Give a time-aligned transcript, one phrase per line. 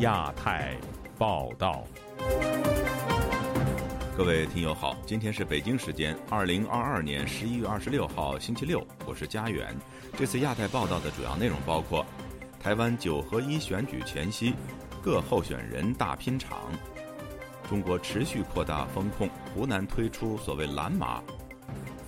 [0.00, 0.74] 亚太
[1.18, 1.84] 报道，
[4.16, 9.76] 各位听友好，今天是北京时间二零二二年十一月二十六号星期六，我是佳远。
[10.16, 12.06] 这次亚太报道的主要内容包括：
[12.58, 14.54] 台湾九合一选举前夕，
[15.02, 16.56] 各候选人大拼场；
[17.68, 21.22] 中国持续扩大风控，湖南推出所谓蓝码；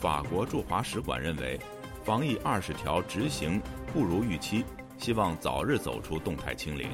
[0.01, 1.61] 法国驻华使馆认为，
[2.03, 3.61] 防疫二十条执行
[3.93, 4.65] 不如预期，
[4.97, 6.89] 希望早日走出动态清零。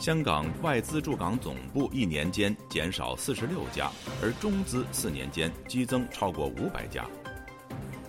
[0.00, 7.06] 香港外资驻港总部一年间减少四十六家，而中资四年间激增超过五百家。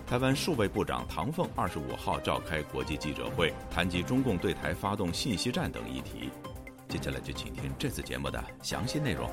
[0.06, 6.30] 台湾数位部长唐凤二十五号召开国际记者会，谈及中共对台发动信息战等议题。
[6.88, 9.30] 接下来就请听这次节目的详细内容。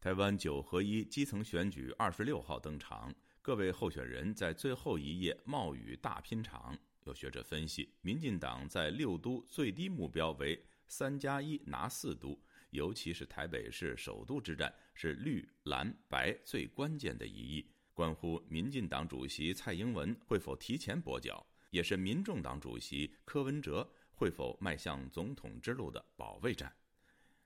[0.00, 3.12] 台湾九合一基层选举二十六号登场，
[3.42, 6.72] 各位候选人在最后一夜冒雨大拼场。
[7.08, 12.38] 有学者分析，民进党在六都最低目标为三加一拿四都，
[12.70, 26.70] 尤其是台北市首都之战，是绿蓝白最关键的一役，关乎民进党主席蔡英文会否提前跛脚，也是民众党主席柯文哲会否迈向总统之路的保卫战。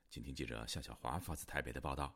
[0.09, 2.13] 请听记者夏小华发自台北的报道。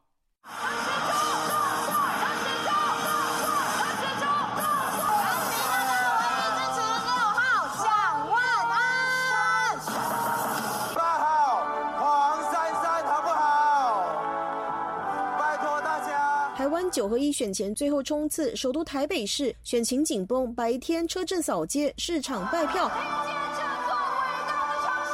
[16.92, 22.86] 九合一选前最后冲刺，首都台北市选情紧绷，白天车阵扫街，市场拜票。
[22.86, 22.92] 迎
[23.26, 25.12] 接这座伟大的城市，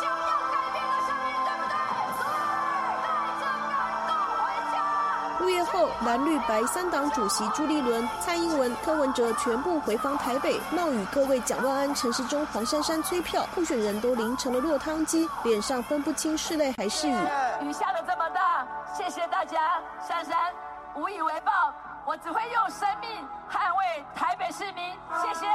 [0.00, 1.74] 想要改变的少年，对不对？
[2.58, 3.06] 对，带
[3.38, 4.10] 着感动
[4.44, 4.74] 回家
[5.40, 17.12] 入夜后，蓝绿白三党主席朱立伦、蔡英文、柯文哲全部回访台北，冒雨各位蒋万安、陈时中、黄珊珊催票，候选人都淋成了落汤鸡，脸上分不清是泪还是雨。
[17.12, 18.66] 雨下的这么大，
[18.96, 20.34] 谢谢大家，珊珊。
[20.98, 21.52] 无以为报，
[22.04, 23.08] 我只会用生命
[23.48, 24.84] 捍卫台北市民。
[25.22, 25.46] 谢谢。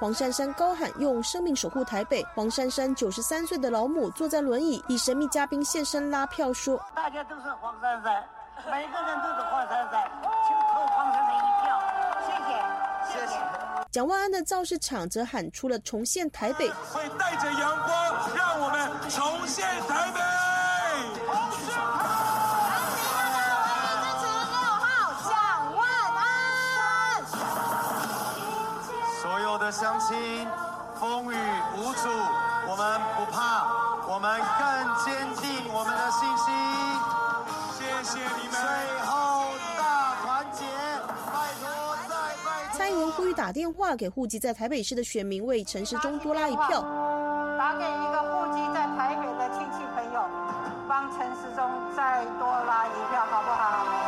[0.00, 2.24] 黄珊珊高喊用生命守护台北。
[2.34, 8.24] 黄珊珊九十三岁的老母坐在轮椅，以神秘嘉宾现身拉票说：“大家都是黄珊珊，
[8.66, 10.10] 每个人都是黄珊珊，
[10.46, 11.82] 请投黄珊珊一票。
[12.26, 12.32] 谢
[13.12, 13.38] 谢，谢谢。”
[13.92, 20.53] 蒋万安的造势场则喊出了重现台北，会带着阳光，让我们重现台北。
[29.74, 30.46] 相亲，
[31.00, 31.36] 风雨
[31.76, 32.08] 无阻，
[32.68, 33.66] 我们不怕，
[34.06, 36.54] 我们更坚定我们的信心。
[37.74, 40.64] 谢谢你们，最后大团结，
[41.26, 41.66] 拜托
[42.08, 42.14] 再
[42.46, 42.72] 拜。
[42.72, 46.80] 蔡英文呼吁打电话给户籍在台北市的选民，为陈时中多拉一票。
[47.58, 50.22] 打给一个户籍在台北的亲戚朋友，
[50.88, 53.50] 帮陈时中再多拉一票，好不？
[53.50, 54.03] 好，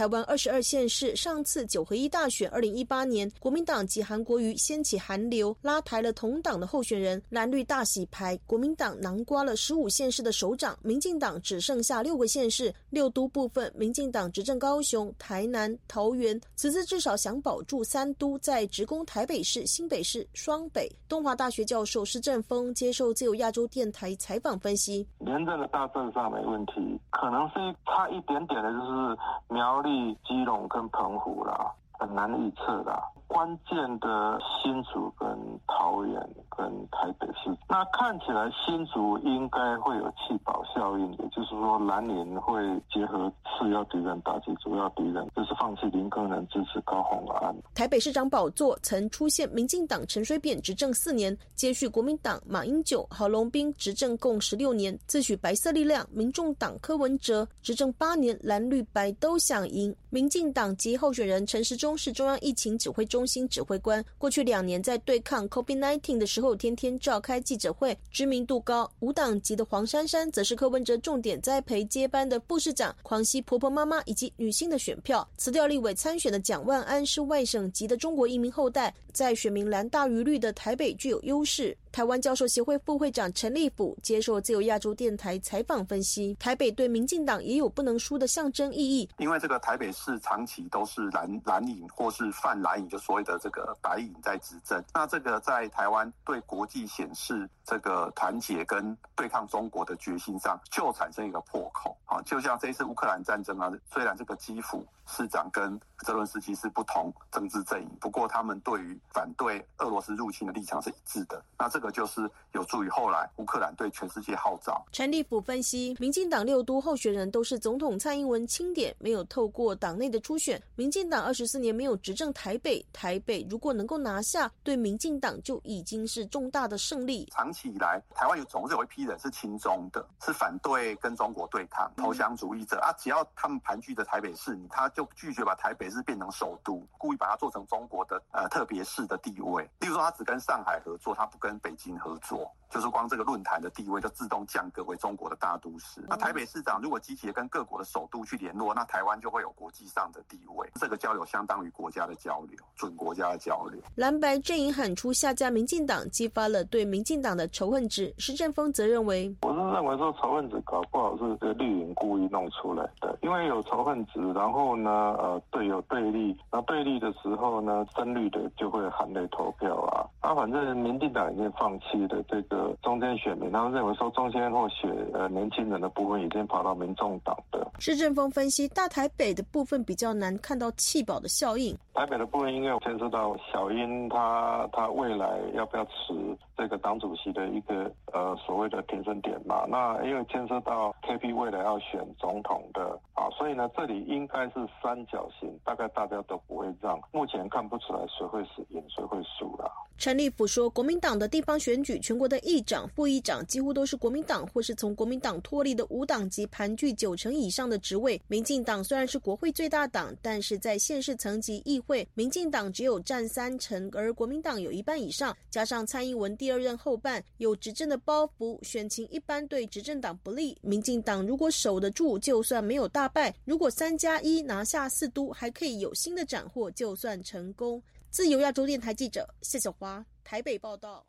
[0.00, 12.74] 台湾二十二县市上次九合一大选，二零一八年国民党及韩国瑜掀起韩流，拉抬了同党的候选人，蓝绿大洗牌，国民党囊瓜了十五县市的首长，民进党只剩下六个县市。
[12.88, 20.90] 六都部分，民进党执政高雄、台南、桃园，此次至少想保住三都，在职工台北市、新北市、双北。
[21.10, 26.72] 东华大学教授施正峰接受自由亚洲电台采访分析，连任的大政上没问题，
[27.10, 29.18] 可能是差一点点的，就是
[29.50, 29.89] 苗栗。
[30.24, 33.02] 基隆跟澎湖啦，很难预测的。
[33.30, 35.28] 关键的新竹跟
[35.68, 36.14] 桃园
[36.50, 42.60] 跟台北市，那看起来新竹应该会有弃保效应，也就是说蓝联会
[42.92, 47.54] 结合次要敌人打击主要敌人，就是放弃林根人支持高虹安。
[47.72, 59.94] 台北市长宝座曾出现民进党陈水扁执政四年，接续国民党马英九、郝龙斌执政共十六年，自诩白色力量，民众党柯文哲执政八年，蓝绿白都想赢。
[60.10, 63.30] 民进党籍候选人陈时中是中央疫情指挥中。
[63.30, 68.90] 心指挥官过去两年在对抗 COVID-19 的时候，天天召开记者会，知名度高。
[68.98, 75.26] 无党籍的黄珊珊则是柯文哲重点栽培接班的副市长，狂吸婆婆妈妈以及女性的选票。
[75.36, 81.76] 辞掉立委参选的蒋万安是外省籍的中国移民后代，在选民蓝大于绿的台北具有优势。
[81.92, 89.08] 台湾教授协会副会长陈立甫接受自由亚洲电台采访分析，台北对民进党也有不能输的象征意义。
[89.18, 102.22] 因为这个台北市长期都是蓝蓝营或是泛蓝营，就所谓的这个白营在执政，那这个在台湾对国际显示这个团结跟对抗中国的决心上，就产生一个破口啊。
[102.22, 111.42] 就像这一次乌克兰战争啊，虽然这个基辅市长跟泽伦斯基是不同政治阵营，不过他们对于反对俄罗斯入侵的立场是一致的。
[111.58, 114.82] 那这个就是有助于后来乌克兰对全世界号召。
[114.92, 120.60] 陈立甫分析，民进党六都候选人都是总统蔡英文钦点，没有透过党内的初选。
[120.76, 127.26] 民进党二十四年没有执政台北，台北如果能够拿下，对民进党就已经是重大的胜利。
[127.32, 132.92] 长期以来，台湾有总是有一批人是亲中的，是反对跟中国对抗、投降主义者啊。
[132.98, 139.62] 只要他们盘踞的台北市，他就就拒绝把台北市变成首都，故意把它做成中国的呃特别市的地位。
[139.78, 146.00] 例如说，他只跟上海合作，他不跟北京合作，就是光这个论坛的地位就自动降格为中国的大都市。
[146.08, 150.68] 那台北市长如果积极跟各国的首都去联络，那台湾就会有国际上的地位。
[150.76, 153.80] 这个交流相当于国家的交流，准国家的交流。
[153.96, 158.14] 蓝白阵营喊出下架民进党，激发了对民进党的仇恨值。
[158.18, 170.06] 施正峰则认为，我是认为说仇恨值搞不好是这绿营故意弄出来的，因为有仇恨值，然后呢，呃，对有对立，那对立的时候呢，深绿的就会含泪投票啊。
[170.20, 177.66] 啊，反正民进党已经放弃了这个中间选民，他们认为说中间或选呃年轻人的部分已经跑到民众党的。
[177.78, 181.76] 施正峰分析，大台北的部分比较难看到弃保的效应。
[181.94, 186.14] 台北的部分应该牵涉到小英他他未来要不要持
[186.60, 189.64] 这个党主席的一个呃所谓的停身点嘛？
[189.66, 197.00] 那因为牵涉到 KP 未来要选总统的啊，所以呢这里应该是三角形，大概大家都不会让。
[197.12, 199.72] 目前看不出来谁会赢谁会输了。
[199.96, 208.20] 陈立甫说，国民党的地方选举，全国的议长、副议长几乎都是国民党或是从国民党脱离的无党籍，盘踞九成以上的职位。
[208.26, 215.36] 民进党虽然是国会最大党，但是在县市层级议会，民进党只有占三成，而国民党有一半以上。
[215.50, 220.56] 加上蔡英文第二任后半有执政的包袱，选情一般对执政党不利。
[220.62, 227.82] 民进党如果守得住，就算没有大败；如果三加一拿下四都，还可以有新的斩获，就算成功。
[228.10, 231.06] 自由亚洲电台记者谢小华台北报道。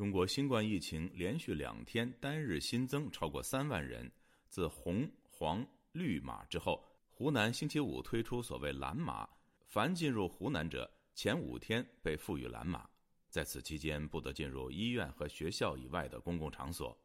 [0.00, 4.10] 中国新冠疫情连续两天单日新增超过三万人。
[4.48, 5.62] 自红、黄、
[5.92, 9.28] 绿码之后，湖南星期五推出所谓蓝码，
[9.66, 10.90] 凡进入湖南者。
[11.14, 12.88] 前五天被赋予蓝码，
[13.28, 16.98] 在此期间不得进入医院和学校以外的公共场所。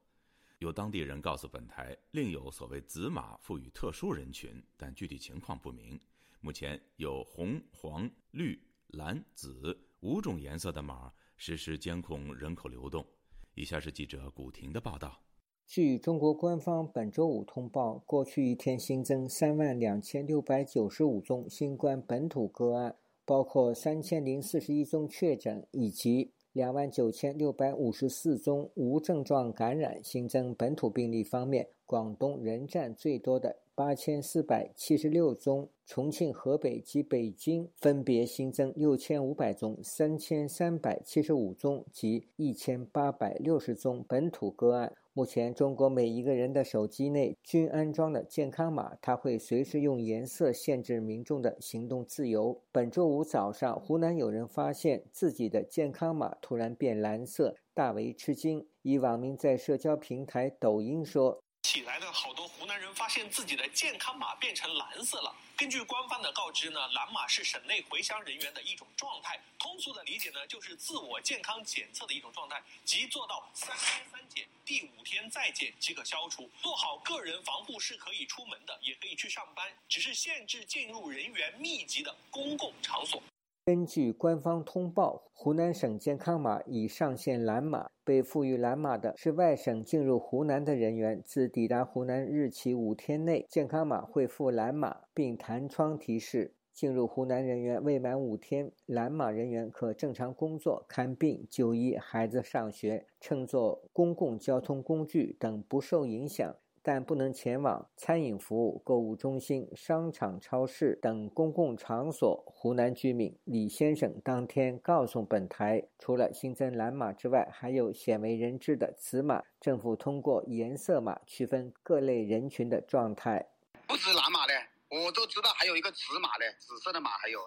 [0.60, 6.00] 有当地人告诉本台，另有所谓紫码赋予特殊人群，但具体情况不明。
[6.40, 8.58] 目前有红、黄、绿、
[8.88, 11.12] 蓝、紫五种颜色的码
[11.46, 13.06] 实时监控人口流动。
[13.54, 15.22] 以下是记者古婷的报道。
[15.68, 22.96] 据中国官方本周五通报，过去一天新增三万两千六百九十五宗新冠本土个案。
[23.28, 44.94] 包括三千零四十一宗确诊以及两万九千六百五十四宗无症状感染新增本土病例方面，广东仍占最多的八千四百七十六宗，重庆、河北及北京分别新增六千五百宗、三千三百七十五宗及一千八百六十宗本土个案。
[45.12, 52.62] 目前，中国每一个人的手机内均安装了健康码，它会随时用颜色限制民众的行动自由。
[52.72, 58.66] 本周五早上，湖南有人发现自己的健康码突然变蓝色，大为吃惊。
[58.82, 61.42] 一网民在社交平台抖音说。
[61.76, 65.36] 起来的好多湖南人发现自己的健康码变成蓝色了。
[65.58, 69.38] 根据官方的告知呢，蓝码是省内回乡人员的一种状态。
[69.60, 76.50] 通俗的理解呢，就是自我健康检测的一种状态，即做到三天三检，第五天再检即可消除。
[76.62, 83.22] 做好个人防护是可以出门的，也可以去上班，只是限制进入人员密集的公共场所。
[83.68, 87.90] 根据官方通报，湖南省健康码已上线蓝码。
[88.04, 96.54] 被赋予蓝码的是外省进入湖南的人员，自抵达湖南日起五天内，健康码会附蓝码，并弹窗提示。
[96.76, 106.56] 进入湖南人员未满五天，蓝码人员可正常工作、看病、就医、孩子上学、乘坐公共交通工具等不受影响。
[106.88, 112.44] 但不能前往餐饮服务、购物中心、商场、超市等公共场所。
[112.46, 119.42] 湖南居民李先生当天告诉本台，除了新增蓝码之外，还有鲜为人知的紫码。
[119.60, 123.50] 政府通过颜色码区分各类人群的状态。
[123.88, 124.54] 不止蓝码的，
[124.90, 127.40] 我都知道还有一个紫码的，紫色的码还有。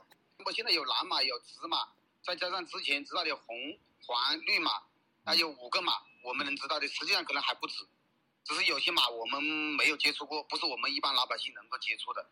[0.44, 1.76] 我现在有蓝码，有紫码，
[2.24, 3.54] 再加上之前知道的红、
[4.04, 4.72] 黄、绿码，
[5.24, 5.92] 还有五个码，
[6.24, 7.86] 我们能知道的，实际上可能还不止。
[8.48, 9.42] 只是有些码我们
[9.76, 12.26] 没有接触过，不是我们一般老百姓能够接触的。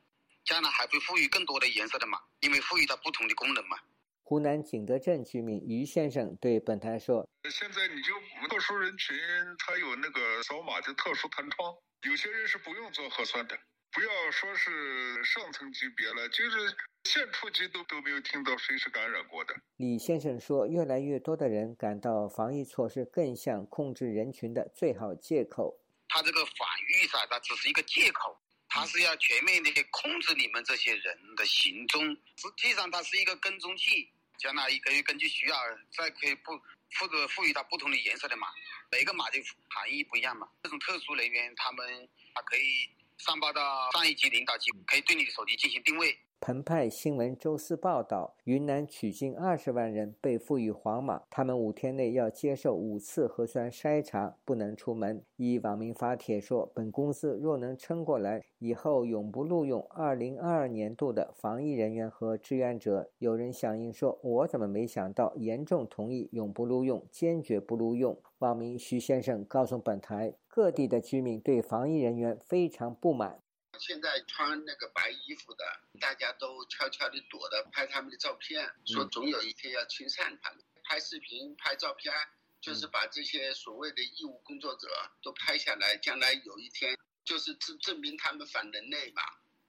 [0.47, 3.77] 将来还会赋予更多的颜色的码，因为赋予它不同的功能嘛。
[4.23, 8.15] 湖南景德镇居民于先生对本台说：“现在你就
[8.49, 9.15] 特殊人群，
[9.59, 11.77] 他有那个扫码的特殊弹窗，
[12.09, 13.59] 有些人是不用做核酸的。
[13.93, 32.05] 不要说是上层级别了，就是县处级都都没有听到谁是感染过的。”李先生说：“越来越多的人感到防疫措施更像控制人群的最好借口。”他这个反预噻，它只是一个借口，他是要全面的控制你们这些人的行踪。
[32.37, 35.57] 实际上，它是一个跟踪器，将来可以根据需要
[35.91, 36.53] 再可以不
[36.99, 38.49] 或者赋予它不同的颜色的码，
[38.91, 40.49] 每个码的含义不一样嘛。
[40.63, 46.19] 这种特殊人员，他们他可以上报到上一级领导级，可以对你的手机进行定位。
[46.39, 55.25] 澎湃新闻周四报道，云南取近二十万人被赋予黄码，他们五天内要接受五次核酸筛查，不能出门。
[55.37, 65.35] 一网民发帖说：“本公司若能撑过来，以后永不录用二零二二年度的防疫人员和志愿者。”有人响应说：“我怎么没想到？
[65.37, 73.41] 严重同意永不录用，坚决不录用。”网民徐先生告诉本台，各地的居民对防疫人员非常不满。
[73.79, 75.65] 现在穿那个白衣服的，
[76.01, 80.61] 大家都悄悄地躲着拍他们的照片，说总有一天要清算他们。
[80.85, 82.15] 拍视频、拍照片，
[82.61, 84.89] 就是把这些所谓的义务工作者
[85.23, 89.23] 都拍下来，将来有一天就是证证明他们反人类嘛。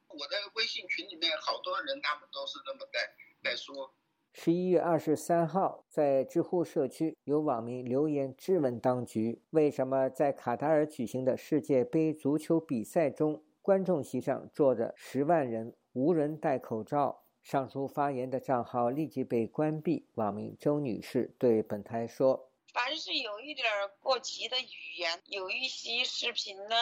[0.10, 3.94] 我的微信群里面好多人，他们都是这么在在说。
[4.34, 13.44] 十一月二十三号，在知乎社区有网民留言质问当局：为什么在卡塔尔举行的世界杯足球比赛中？
[13.68, 17.26] 观众席上坐着十万人，无人戴口罩。
[17.44, 20.08] 上述发言的账号立即被关闭。
[20.14, 23.68] 网民周女士对本台说：“凡是有一点
[24.00, 26.76] 过激的语言，有一些视频呢，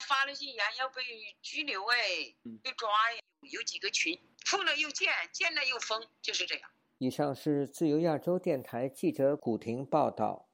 [0.00, 1.02] 发了些言要被
[1.40, 1.96] 拘留哎，
[2.64, 3.20] 被抓哎。
[3.52, 10.48] 有几个群，封了又建，建了又封，就是这样。”以上是自由亚洲电台记者古婷报道。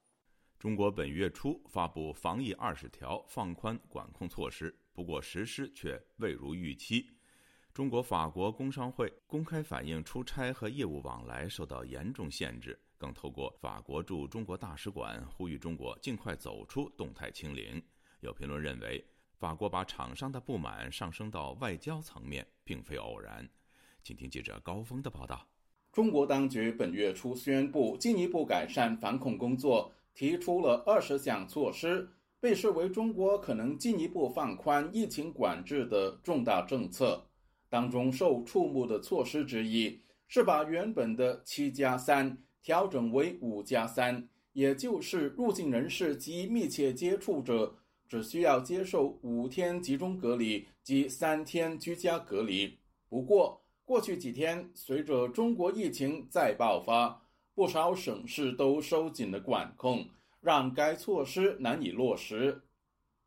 [0.59, 4.77] 中国本月初发布防疫二十条，放宽管控措施。
[4.95, 7.05] 不过实施却未如预期。
[7.73, 17.83] 中国法国工商会公开反映，出差和业务往来受到严重限制，更透过法国驻中国大使馆呼吁中国尽快走出动态清零。
[18.21, 19.05] 有评论认为，
[19.37, 23.47] 法国把厂商的不满上升到外交层面，并非偶然。
[24.01, 25.45] 请听记者高峰的报道。
[25.91, 32.09] 中国当局本月初宣布进一步改善防控工作，提出了二十项措施。
[32.45, 37.25] 被视为中国可能进一步放宽疫情管制的重大政策，
[37.69, 47.75] 当中受触目的措施之一是把原本的七加三调整为五加三，也就是入境人士及密切接触者
[48.07, 52.77] 只需要接受五天集中隔离及三天居家隔离。
[53.09, 57.23] 不过，过去几天随着中国疫情再爆发，
[57.55, 60.07] 不少省市都收紧了管控。
[60.45, 62.61] 让该措施难以落实。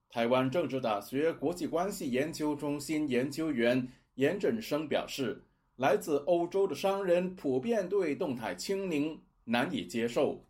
[0.09, 5.43] 台湾政治大学国际关系研究中心研究员严振生表示，
[5.75, 10.47] 来自欧洲的商人普遍对动态清零难以接受。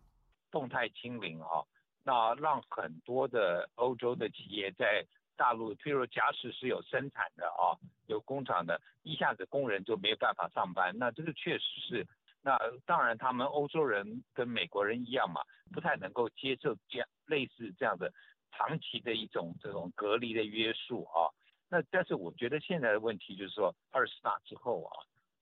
[0.51, 1.65] 动态清零啊，
[2.03, 5.03] 那让很多的欧洲的企业在
[5.35, 7.73] 大陆，譬如假使是有生产的啊，
[8.05, 12.07] 有工厂的，一下子工人就没有办法上班，那这个确实是。
[12.49, 15.39] 那当然，他们欧洲人跟美国人一样嘛，
[15.71, 18.11] 不太能够接受这样类似这样的
[18.51, 21.29] 长期的一种这种隔离的约束啊。
[21.69, 24.89] 那但是我觉得现在的问题就是说，二十大之后啊，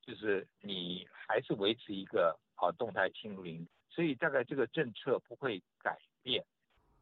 [0.05, 6.43] 就是你还是维持一个啊动态清零，所以大概这个政策不会改变。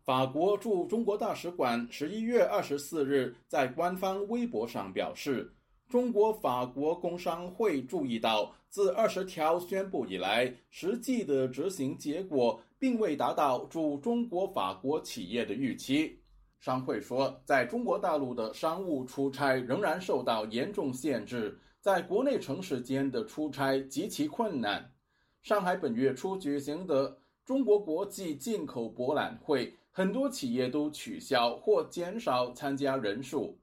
[0.04, 5.52] 法国驻中国大使馆十一月二十四日在官方微博上表示。
[5.88, 16.20] 中国法国工商会注意到，自二十条宣布以来，实际的执行结果并未达到驻中国法国企业的预期。
[16.60, 24.92] 商会说，在中国大陆的商务出差仍然受到严重限制，在国内城市间的出差极其困难。
[25.44, 27.16] 上海本月初举行的
[27.46, 33.60] 中国国际进口博览会很多企业都取消或减少参加人数。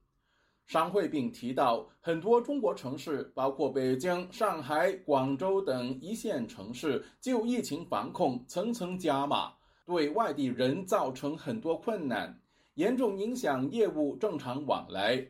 [0.73, 9.52] 商会并提到，很多中国城市，包括北京、上海、广州等一线城市，就疫情防控层层加码，
[9.85, 12.41] 对外地人造成很多困难，
[12.76, 15.23] 严重影响业务正常往来。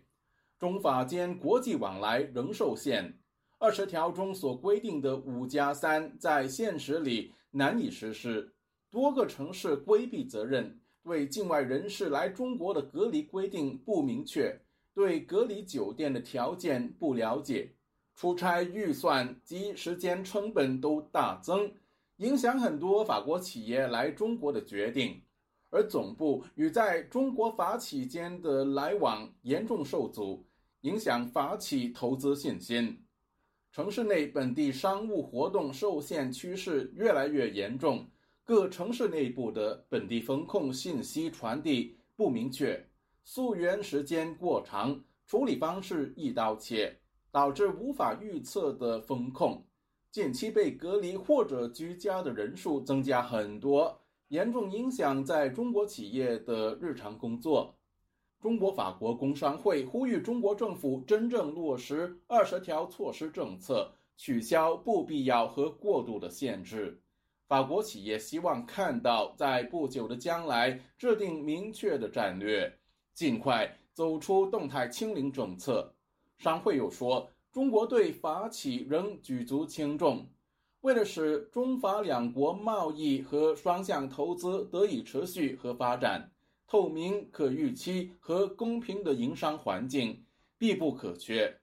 [0.61, 3.13] 中法间国际往来仍受限。
[3.59, 8.49] 二十条中所规定的“五加三”在现实里难以实施，
[8.93, 14.57] 多个城市规避责任，对境外人士来中国的隔离规定不明确。
[14.95, 17.73] 对隔离酒店的条件不了解，
[18.15, 21.73] 出差预算及时间成本都大增，
[22.17, 25.23] 影响很多法国企业来中国的决定，
[25.71, 30.45] 而总部与在中国法企间的来往严重受阻，
[30.83, 32.99] 影响法企投资信心。
[33.73, 38.07] 城市内本地商务活动受限趋势越来越严重，
[38.45, 42.87] 各城市内部的本地风控信息传递不明确。
[43.25, 46.97] 溯源时间过长，处理方式一刀切，
[47.31, 49.65] 导致无法预测的风控。
[50.11, 53.99] 近期被隔离或者居家的人数增加很多，
[54.29, 57.75] 严重影响在中国企业的日常工作。
[58.41, 67.01] 中国法国工商会呼吁中国政府真正落实二十条措施政策，取消不必要和过度的限制。
[67.47, 72.79] 法国企业希望看到在不久的将来制定明确的战略。
[73.15, 75.95] 尽快走出动态清零政策。
[76.39, 80.27] 商会又说，中国对法企仍举足轻重。
[80.81, 86.33] 为了使中法两国贸易和双向投资得以持续和发展，
[86.67, 90.25] 透明、可预期和公平的营商环境
[90.59, 91.57] 必不可缺。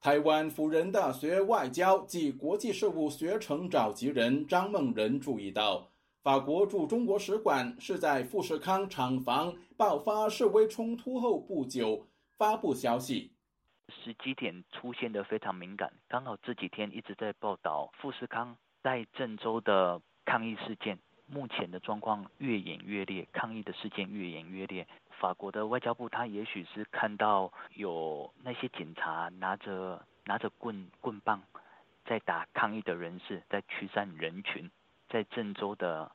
[0.00, 5.90] 台湾辅仁大学外交暨国际事务学程召集人张梦仁注意到。
[6.24, 12.06] 法国驻中国使馆是在富士康厂房爆发示威冲突后不久
[12.38, 13.30] 发布消息，
[13.90, 15.92] 时机点出现的非常敏感。
[16.08, 24.88] 刚好这几天一直在报道富士康在郑州的抗议事件，目前的状况越演越烈，抗议的事件越演越烈。
[25.20, 31.42] 法国的外交部他也许是看到有那些警察拿着拿着棍棍棒
[32.06, 34.70] 在打抗议的人士，在驱散人群。
[35.14, 36.10] 在郑州的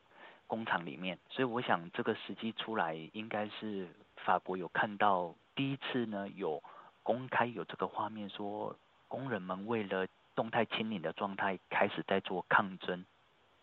[0.46, 3.88] 工厂里面，所以我想这个时机出来，应该是
[4.26, 6.62] 法国有看到第一次呢，有
[7.02, 8.76] 公开有这个画面，说
[9.08, 13.06] 工人们为了动态清零的状态开始在做抗争，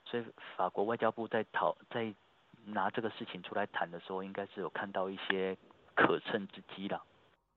[0.07, 0.25] 所以
[0.57, 2.14] 法国外交部在讨在
[2.64, 5.55] 拿这个事情出来谈的时候，应该是有看到一些
[5.94, 7.05] 可乘之机了。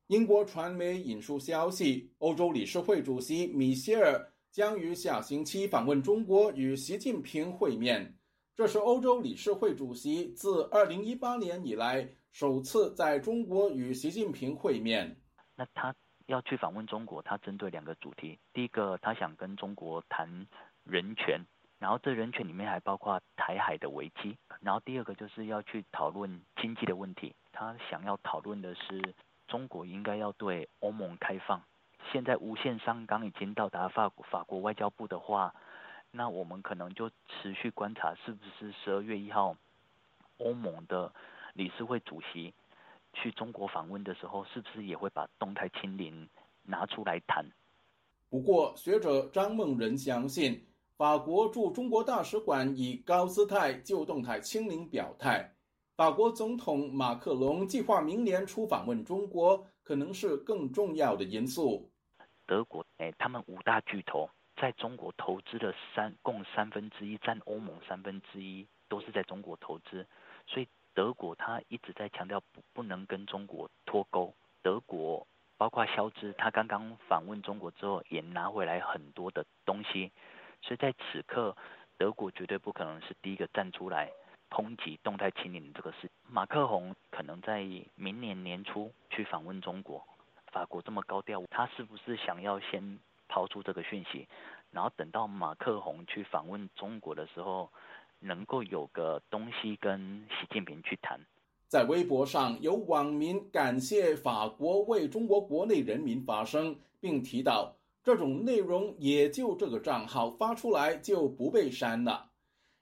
[0.08, 4.34] 英国传媒引述消息，欧洲理事会主席米歇尔。
[4.52, 8.16] 将于下星期访问中国，与习近平会面。
[8.56, 15.22] 这是欧洲理事会主席自2018年以来首次在中国与习近平会面。
[15.56, 20.48] 那他要去访问中国，他针对两个主题：第一个，他想跟中国谈
[20.84, 21.40] 人权，
[21.78, 27.34] 然后这人权里面还包括台海的危机；然后第二个就是要去讨论经济的问题。
[27.52, 29.14] 他想要讨论的是，
[29.48, 31.64] 中国应该要对欧盟开放。
[32.12, 35.54] 现在无限上纲已经到达法国法国外交部的话，
[36.12, 39.56] 那我们可能就持续观察，是不是十二月一号
[40.38, 41.14] 欧盟的
[41.54, 42.54] 理事会主席
[43.14, 46.28] 去中国访问的时候，是不是也会把动态清零
[46.64, 47.46] 拿出来谈？
[48.30, 50.66] 不过，学者张梦仁相信，
[50.98, 55.54] 法国驻中国大使馆以高姿态就动态清零表态。
[55.96, 61.89] 法国总统马克龙计划明年初访问中国，可能是更重要的因素。
[62.50, 70.08] 德国，哎，他们五大巨头在中国投资的三共三分之一，占欧盟三分之一，都是在中国投资。
[70.48, 72.42] 所以德国他一直在强调
[72.74, 74.34] 不能跟中国脱钩。
[74.64, 80.12] 德国包括肖兹，他刚刚访问中国之后，也拿回来很多的东西。
[80.64, 81.56] 所以在此刻，
[82.00, 84.12] 德国绝对不可能是第一个站出来
[84.50, 86.10] 抨击动态清零这个事。
[86.28, 90.04] 马克宏可能在明年年初去访问中国。
[90.52, 94.28] 法国这么高调，他是不是想要先抛出这个讯息，
[94.72, 97.70] 然后等到马克宏去访问中国的时候，
[98.20, 101.20] 能够有个东西跟习近平去谈？
[101.68, 112.32] 在微博上有网民感谢法国为中国国内人民发声，并提到这种内容也就这个账号发出来就不被删了。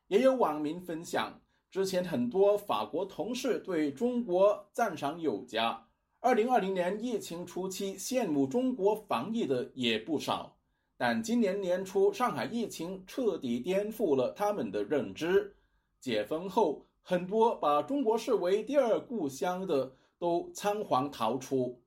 [0.07, 5.86] 也有网民分享，之前很多法国同事对中国赞赏有加。
[6.27, 10.57] 二零二零年疫情初期，羡慕中国防疫的也不少，
[10.97, 15.55] 但今年年初上海疫情彻底颠覆了他们的认知。
[16.01, 21.81] 解封后，很多把中国视为第二故乡的都仓皇逃出。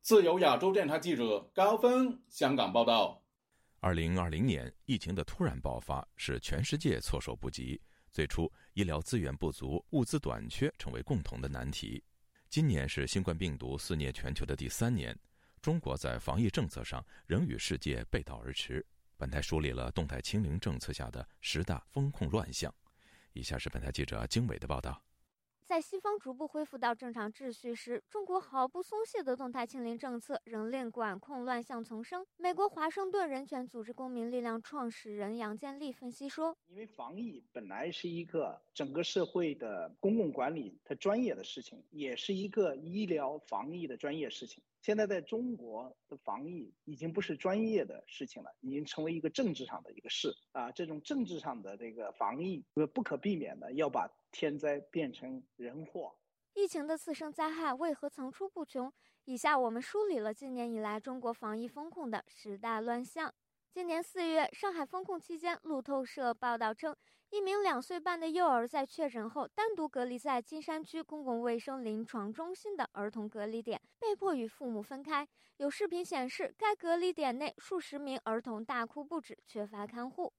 [0.00, 3.22] 自由亚洲电台记者高峰香港报道。
[3.78, 7.80] 二零二零年疫情的突然爆发，使全世界措手不及。
[8.10, 12.02] 最初，医疗资源不足、物资短缺成为共同的难题。
[12.54, 15.18] 今年是新冠病毒肆虐全球的第三年，
[15.60, 18.86] 中国在防疫政策上仍与世界背道而驰。
[19.16, 22.72] 本台梳理了动态清零政策下的十大风控乱象。
[23.32, 25.02] 以下是本台记者经纬的报道。
[25.66, 32.26] 在西方逐步恢复到正常秩序时，中国毫不松懈的动态清零政策仍令管控乱象丛生。
[32.36, 50.70] 美国华盛顿人权组织公民力量创始人杨建立分析说：“因为防疫本来是一个整个社会的公共管理它专业的事情，也是一个医疗防疫的专业事情。”现在在中国的防疫已经不是专业的事情了，已经成为一个政治上的一个事啊！
[50.72, 56.12] 这种政治上的这个防疫，不可避免的要把天灾变成人祸。
[56.54, 58.92] 疫情的次生灾害为何层出不穷？
[59.26, 63.32] 以下我们梳理了今年以来中国防疫风控的十大乱象。
[63.70, 66.94] 今年四月，上海封控期间，路透社报道称，
[67.30, 75.26] 一名两岁半的幼儿在确诊后单独隔离在金山区公共卫生临床中心的儿童隔离点，被迫与父母分开。
[75.58, 80.32] 有视频显示，该隔离点内数十名儿童大哭不止，缺乏看护。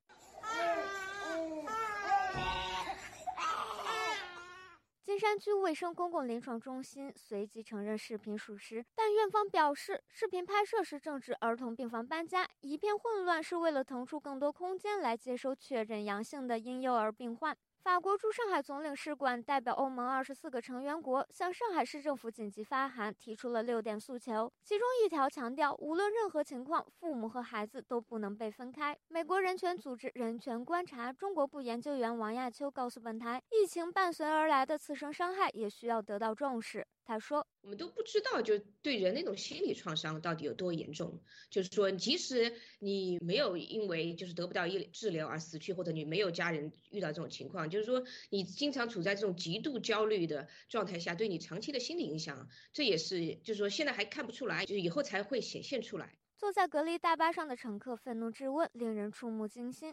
[5.15, 17.57] 金山区卫生公共临床中心随即承认视频属实，但院方表示，视频拍摄时正值儿童病房搬家，一片混乱，是为了腾出更多空间来接收确诊阳性的婴幼儿病患。
[17.85, 28.97] 法国驻上海总领事馆代表欧盟二十四个成员国向上海市政府紧急发函，提出了六点诉求，其中一条强调，无论任何情况，父母和孩子都不能被分开。
[29.07, 36.87] 美国人权组织人权观察中国部研究员王亚秋告诉本台，疫情伴随而来的次生伤害也需要得到重视。
[37.05, 41.21] 他说：“我们都不知道，就对人那种心理创伤到底有多严重。
[41.51, 59.89] 就是说，即使你没有因为就是得不到医治疗而死去，或者你没有家人遇到这种情况，就是说你经常处在这种极度焦虑的状态下，对你长期的心理影响，这也是就是说现在还看不出来，就是以后才会显现出来。”坐在隔离大巴上的乘客愤怒质问，令人触目惊心：“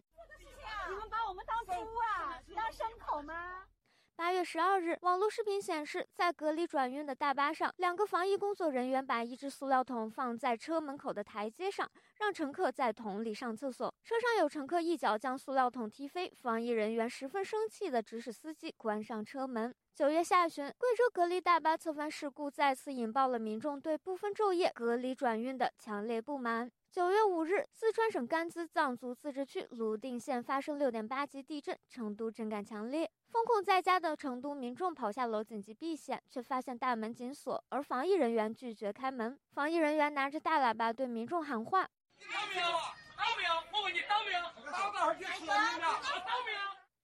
[0.88, 2.42] 你们把我们当猪啊？
[2.54, 3.66] 当牲口吗？”
[4.22, 13.92] 八月十二日，网络视频显示，在隔离转运的大巴上，两个防疫工作人员把一只塑料桶放在车门口的台阶上，让乘客在桶里上厕所。
[14.04, 19.74] 车上有乘客一脚将塑料桶踢飞，防疫人员十分生气地指使司机关上车门。
[19.94, 26.70] 九月下旬，贵州隔离大巴侧翻事故再次引爆了民众对不分昼夜隔离转运的强烈不满。
[26.90, 33.10] 九月五日，四川省甘孜藏族自治区泸定县发生六点八级地震，成都震感强烈。
[33.30, 39.38] 封控在家的成都民众跑下楼紧急避险，却发现大门紧锁，而防疫人员拒绝开门。
[39.52, 41.86] 防疫人员拿着大喇叭对民众喊话
[42.32, 42.62] ：“当没有？
[43.14, 43.50] 当没有？
[43.74, 44.40] 我问你当没有？
[44.72, 45.86] 当会儿去吃了你们？
[46.24, 46.58] 当没有？”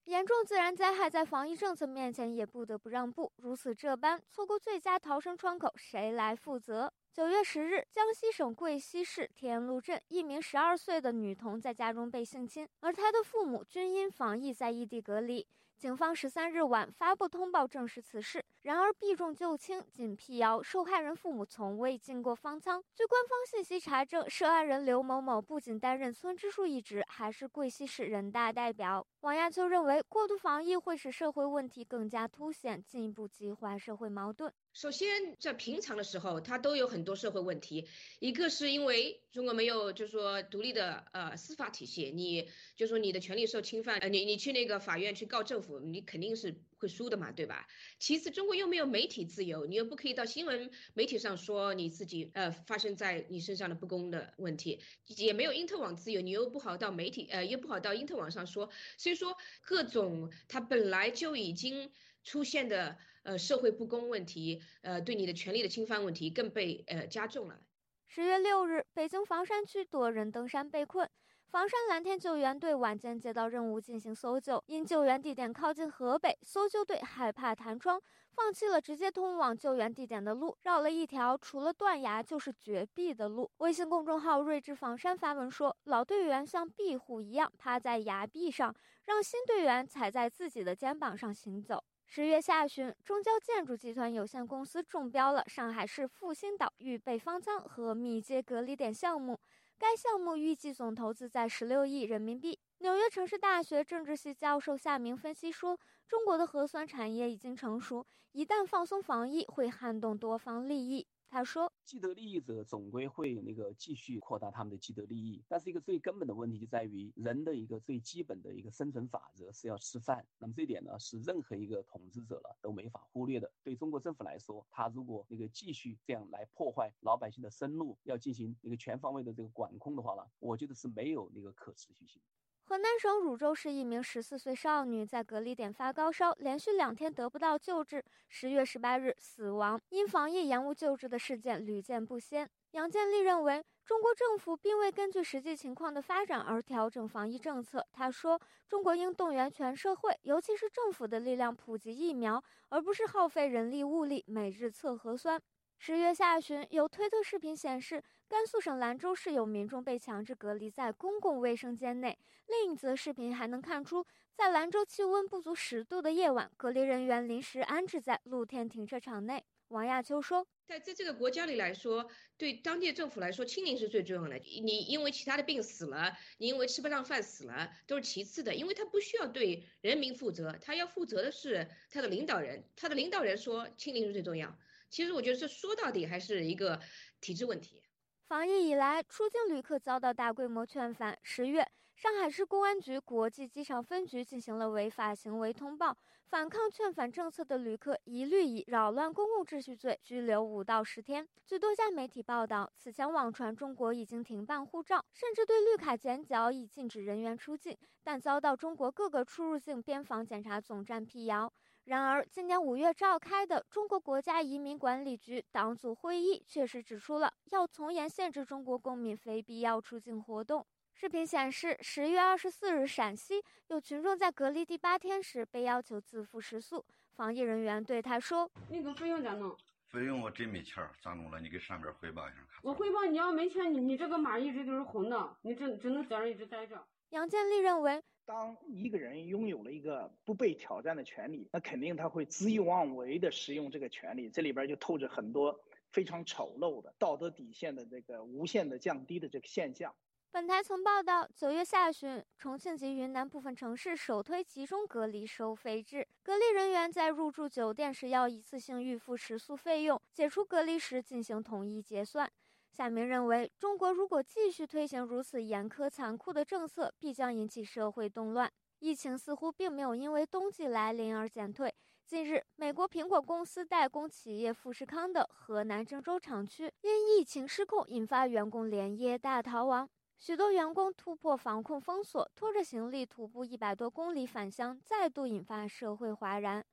[0.08, 6.90] 严重自然灾害在防疫政策面前也不得不让步，如此这般，错过最佳逃生窗口，谁来负责？
[7.12, 15.46] 九月十日，江西省贵溪市天路镇一名十二岁的女童在家中被性侵，而她的父母均因防疫在异地隔离。
[15.78, 22.82] 警方十三日晚发布通报证实此事，然而避重就轻，仅辟谣受害人父母从未进过方舱。
[22.96, 29.06] 据官方信息查证，涉案人刘某某不仅担任村支书一职，还是贵溪市人大代表。
[29.20, 34.52] 王亚秋认为，过度防疫会使社会问题更加凸显，进一步激化社会矛盾。
[34.80, 37.88] 首先，在平常的时候，它都有很多社会问题。
[38.20, 47.66] 一个是因为中国没有，就是说独立的呃司法体系，你就说你的权利受侵犯，呃，你你去那个法院去告政府，你肯定是会输的嘛，对吧？
[47.98, 61.90] 其次，中国又没有媒体自由，你又不可以到新闻媒体上说你自己呃发生在你身上的不公的问题，也没有因特网自由，你又不好到媒体呃又不好到因特网上说，所以说各种它本来就已经
[62.22, 62.96] 出现的。
[63.22, 67.60] 呃，社会不公问题，呃，对你的权利的侵犯问题更被呃加重了。
[68.06, 71.08] 十月六日，北京房山区多人登山被困，
[71.50, 78.00] 房山蓝天救援队晚间接到任务进行搜救，因救援地点靠近河北，搜救队害怕弹窗，
[78.30, 83.50] 放弃了直接通往救援地点的路，绕了一条除了断崖就是绝壁的路。
[83.58, 91.84] 微信公众号“睿智房山”发文说，老队员像壁虎一样趴在崖壁上，让新队员踩在自己的肩膀上行走。
[92.10, 99.38] 十月下旬，中交建筑集团有限公司中标了上海市复兴岛预备方舱和密接隔离点项目。
[99.76, 102.58] 该项目预计总投资在十六亿人民币。
[102.78, 111.06] 纽约城市大学政治系教授夏明分析说，中国的核酸产业已经成熟，一旦放松防疫，会撼动多方利益。
[111.30, 120.26] 他说：“既得利益者总归会那个继续扩大他们的既得利益，但是一个最根本的问题就在于人的一个最基本的一个生存法则是要吃饭。
[120.38, 123.52] 那么这一点呢，是任何一个统治者了都没法忽略的。
[123.62, 132.22] 对中国政府来说，他如果那个继续这样来破坏老百姓的生路，要进行一个全方位的这个管控的话呢，我觉得是没有那个可持续性。”
[132.68, 139.80] 河南省汝州市一名十四岁少女在隔离点发高烧，连续两天得不到救治，十月十八日死亡。
[139.88, 142.46] 因防疫延误救治的事件屡见不鲜。
[142.72, 147.86] 杨建立认为，中国政府并未根据实际情况的发展而调整防疫政策。
[147.90, 155.40] 他说：“中国应动员全社会，尤其是政府的力量普及疫苗，而不是耗费人力物力每日测核酸。”
[155.80, 162.18] 十月下旬，有推特视频显示，甘肃省兰州市有民众被强制隔离在公共卫生间内。
[162.46, 169.42] 另一则视频还能看出，在兰州气温不足十度的夜晚，隔离人员临时安置在露天停车场内。
[169.68, 174.36] 王亚秋说：“在在这个国家里来说，对当地政府来说，清零是最重要的。
[174.36, 182.62] 你因为其他的病死了，你因为吃不上饭死了，都是其次的，因为他不需要对人民负责，他要负责的是他的领导人。
[182.76, 184.54] 他的领导人说清零是最重要。”
[184.90, 186.78] 其实我觉得这说到底还是一个
[187.22, 187.82] 体制问题。
[188.28, 191.18] 防疫以来，出境旅客遭到大规模劝返。
[191.22, 201.26] 十月，上海市公安局国际机场分局进行了违法行为通报，反抗劝返政策的旅客一律以扰乱公共秩序罪拘留五到十天。
[201.46, 211.50] 据多家媒体报道，此前网传中国已经停办护照，甚至对绿卡剪角，以禁止人员出境，但遭到中国各个出入境边防检查总站辟谣。
[211.88, 220.66] 然而，今年五月召开的中国国家移民管理局党组会议确实指出了要从严限制中国公民非必要出境活动。
[220.92, 229.56] 视频显示，十月二十四日，陕西有群众在隔离第八天时被要求自付食宿，防疫人员对他说：“那个费用咋弄？
[229.86, 231.40] 费用我真没钱儿，咋弄了？
[231.40, 232.36] 你给上边汇报一下。
[232.62, 238.04] 我汇报，你要没钱，你你这个码一直都是红的，你只只能在这一直待着。”杨建立认为。
[238.28, 245.58] 当一个人拥有了一个不被挑战的权利，那肯定他会恣意妄为的使用这个权利，这里边就透着很多
[245.92, 249.94] 非常丑陋的道德底线的这个无限的降低的这个现象。
[250.30, 262.30] 本台曾报道，九月下旬，重庆及云南部分城市首推集中隔离收费制，隔离人员在入住酒店时要一次性预付食宿费用，解除隔离时进行统一结算。
[262.70, 268.50] 夏明认为，中国如果继续推行如此严苛残酷的政策，必将引起社会动乱。
[268.78, 271.74] 疫情似乎并没有因为冬季来临而减退。
[272.06, 286.64] 近日，美国苹果公司代工企业富士康的河南郑州厂区因疫情失控，引发员工连夜大逃亡，许多员工突破防控封锁，拖着行李徒步一百多公里返乡，再度引发社会哗然。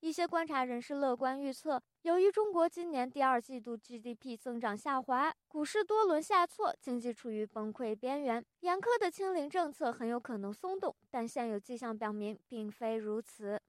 [0.00, 10.94] 一些观察人士乐观预测，由于中国今年第二季度 GDP 增长下滑，股市多轮下挫，经济处于崩溃边缘，严苛的清零政策很有可能松动。
[11.10, 13.60] 但现有迹象表明，并非如此。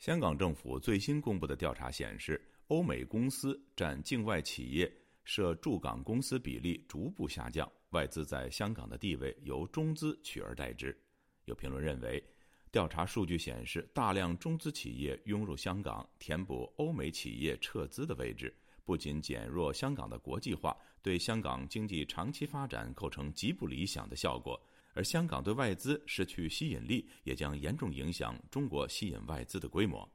[0.00, 4.92] 香港政府最新公布的调查显示，欧美公司占境外企业
[5.24, 10.96] 设驻港公司比例逐步下降，外资在香港的地位由中资取而代之。
[11.46, 12.22] 有评论认为，
[12.70, 24.60] 调查数据显示，大量中资企业涌入香港，填补欧美企业撤资的位置，不仅减弱香港的国际化，对香港经济长期发展构成极不理想的效果。
[24.92, 30.08] 而香港对外资失去吸引力，也将严重影响中国吸引外资的规模。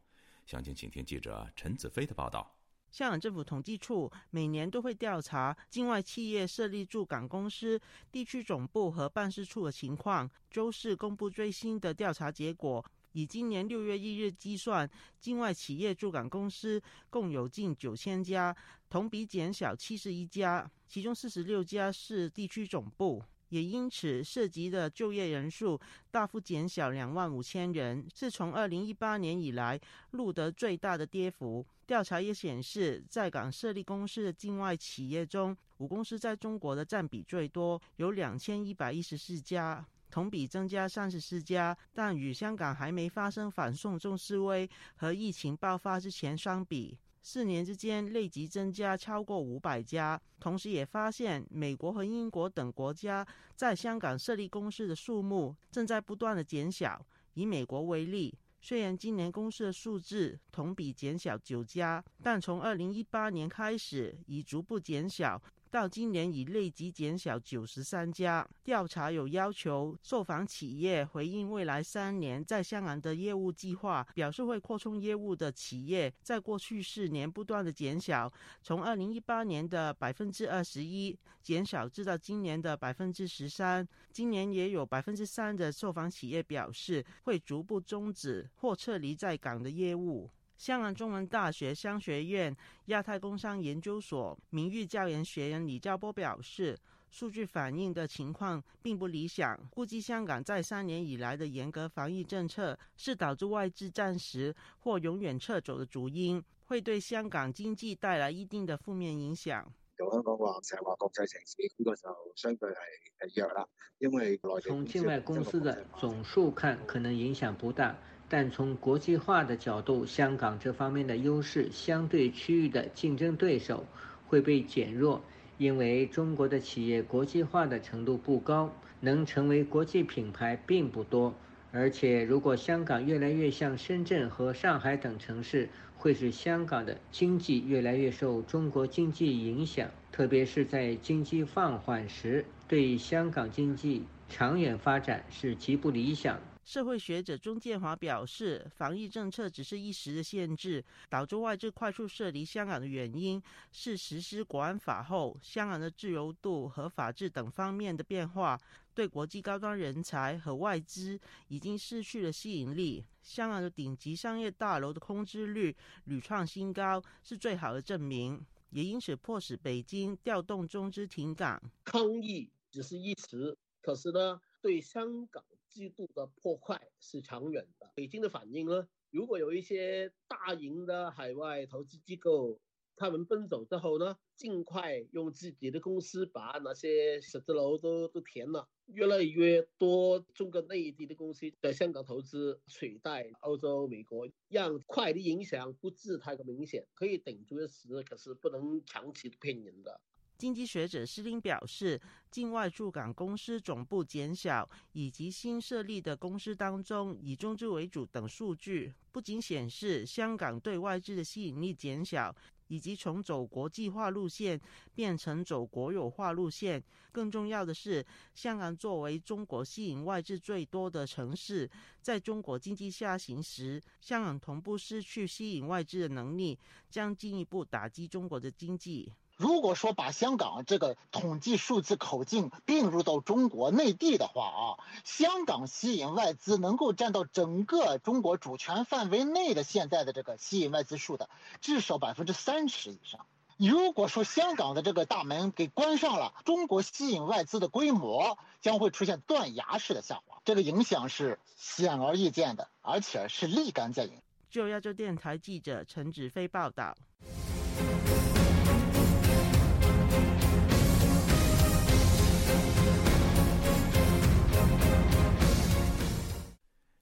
[0.46, 2.59] 详情，请听记者陈子飞的报道。
[2.92, 7.80] 香港政府统计处每年都会调查境外企业设立驻港公司、
[8.12, 10.30] 地区总部和办事处的情况。
[10.50, 18.56] 周四公布最新的调查结果，以今年六月一日计算，境外企业驻港公司共有近九千家，
[18.90, 29.80] 同比减小七十一家，其中四十六家是地区总部，也因此涉及的就业人数大幅减小两万五千人，是从二零一八年以来
[30.12, 31.66] 录得最大的跌幅。
[31.86, 41.76] 调查也显示，在港设立公司的境外企业中，五公司在中国的占比最多，有两千一百一十四家，同比增加三十四家。
[41.92, 50.20] 但与香港还没发生反送中示威和疫情爆发之前相比，四年之间累计增加超过五百家。
[50.40, 57.06] 同时，也发现美国和英国等国家在香港设立公司的数目正在不断的减小。
[57.34, 58.38] 以美国为例。
[58.62, 68.48] 虽然今年公司的数字同比减小九家，但从二零一八年开始已逐步减小，到今年已累计减少九十三家。
[68.64, 83.88] 调查有要求受访企业回应未来三年在香港的业务计划，表示会扩充业务的企业，在过去四年不断的减少，从二零一八年的百分之二十一减少至到今年的百分之十三。
[84.12, 90.30] 今年也有百分之三的受访企业表示会逐步终止或撤离在港的业务。
[90.60, 92.54] 香港中文大学商学院
[92.88, 96.78] 亚太工商研究所名誉教研学员李兆波表示，
[97.10, 109.66] 数据反映的情况并不理想，估计香港在三年以来的严格防疫政策是导致外资暂时或永远撤走的主因，会对香港经济带来一定的负面影响。
[109.98, 112.76] 由香港話成日話國際城市，呢個就相對係
[113.22, 113.66] 係弱啦，
[114.00, 117.96] 因為內地從境外公司的總數看，可能影響不大。
[118.32, 123.86] 但从国际化的角度，香港这方面的优势相对区域的竞争对手
[124.28, 125.24] 会被减弱，
[125.58, 131.34] 因为中国的企业国际化的程度不高，能成为国际品牌并不多。
[131.72, 146.40] 而且，如果香港越来越像深圳和上海等城市，会使香港的经济越来越受中国经济影响，特别是在经济放缓时，对香港经济长远发展是极不理想。
[146.70, 158.56] 社會學者钟建華表示，防疫政策只是一時的限制，導致外資快速撤離香港的原因是實施國安法後，香港的自由度和法治等方面的變化，
[158.94, 163.04] 對國際高端人才和外資已經失去了吸引力。
[163.24, 165.76] 香港的頂級商業大樓的空置率
[166.08, 171.60] 屢創新高，是最好的證明，也因此迫使北京調動中資停港。
[171.84, 175.44] 抗疫只是一時，可是呢，對香港。
[175.70, 177.92] 制度的破坏是长远的。
[177.96, 178.88] 北京的反应呢？
[179.12, 182.60] 如果有一些大型的海外投资机构，
[182.96, 188.68] 他们奔走之后呢，尽快用自己的公司把那些写字楼都都填了。
[188.88, 200.02] 越来越多中国内地的公司在香港投资，取代欧洲、美国，让快的影响不至太过明显，可以顶住一时，可是不能长期骗人的。
[200.40, 202.00] 经济学者施林表示，
[202.32, 212.34] 境外驻港公司总部减少，以及新设立的公司当中以中资为主等数据，不仅显示香港对外资的吸引力减小，
[212.70, 214.58] 以及从走国际化路线
[214.96, 216.82] 变成走国有化路线。
[217.12, 221.70] 更重要的是，香港作为中国吸引外资最多的城市，
[222.02, 226.58] 在中国经济下行时，香港同步失去吸引外资的能力，
[226.90, 229.14] 将进一步打击中国的经济。
[229.40, 234.62] 如果说把香港这个统计数字口径并入到中国内地的话啊，
[235.06, 241.30] 香港吸引外资能够占到整个中国主权范围内的现在的这个吸引外资数的
[241.62, 243.26] 至少百分之三十以上。
[243.56, 254.22] 如果说香港的这个大门给关上了，中国吸引外资的规模将会出现断崖式的下滑，这个影响是显而易见的，而且是立竿见影。
[254.50, 256.94] 就亚洲电台记者陈子飞报道。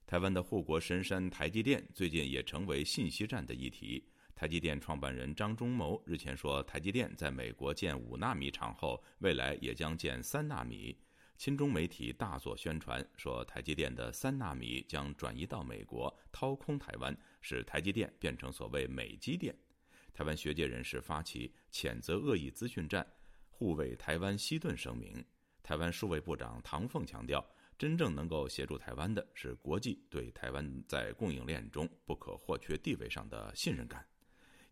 [0.08, 4.02] 台湾的护国神山台积电最近也成为信息战的议题
[4.34, 10.96] 台积电创办人张忠谋日前说台积电在美国建五纳米厂后未来也将建三纳米
[11.36, 19.54] 亲中媒体大做宣传说台积电的三纳米将转移到美国掏空台湾使台积电变成所谓美积电。
[20.14, 23.06] 台湾学界人士发起谴责恶意资讯战
[23.50, 25.22] 护卫台湾西顿声明。
[25.62, 27.44] 台湾数位部长唐凤强调
[27.78, 34.04] 真正能够协助台湾的是国际对台湾在供应链中不可或缺地位上的信任感。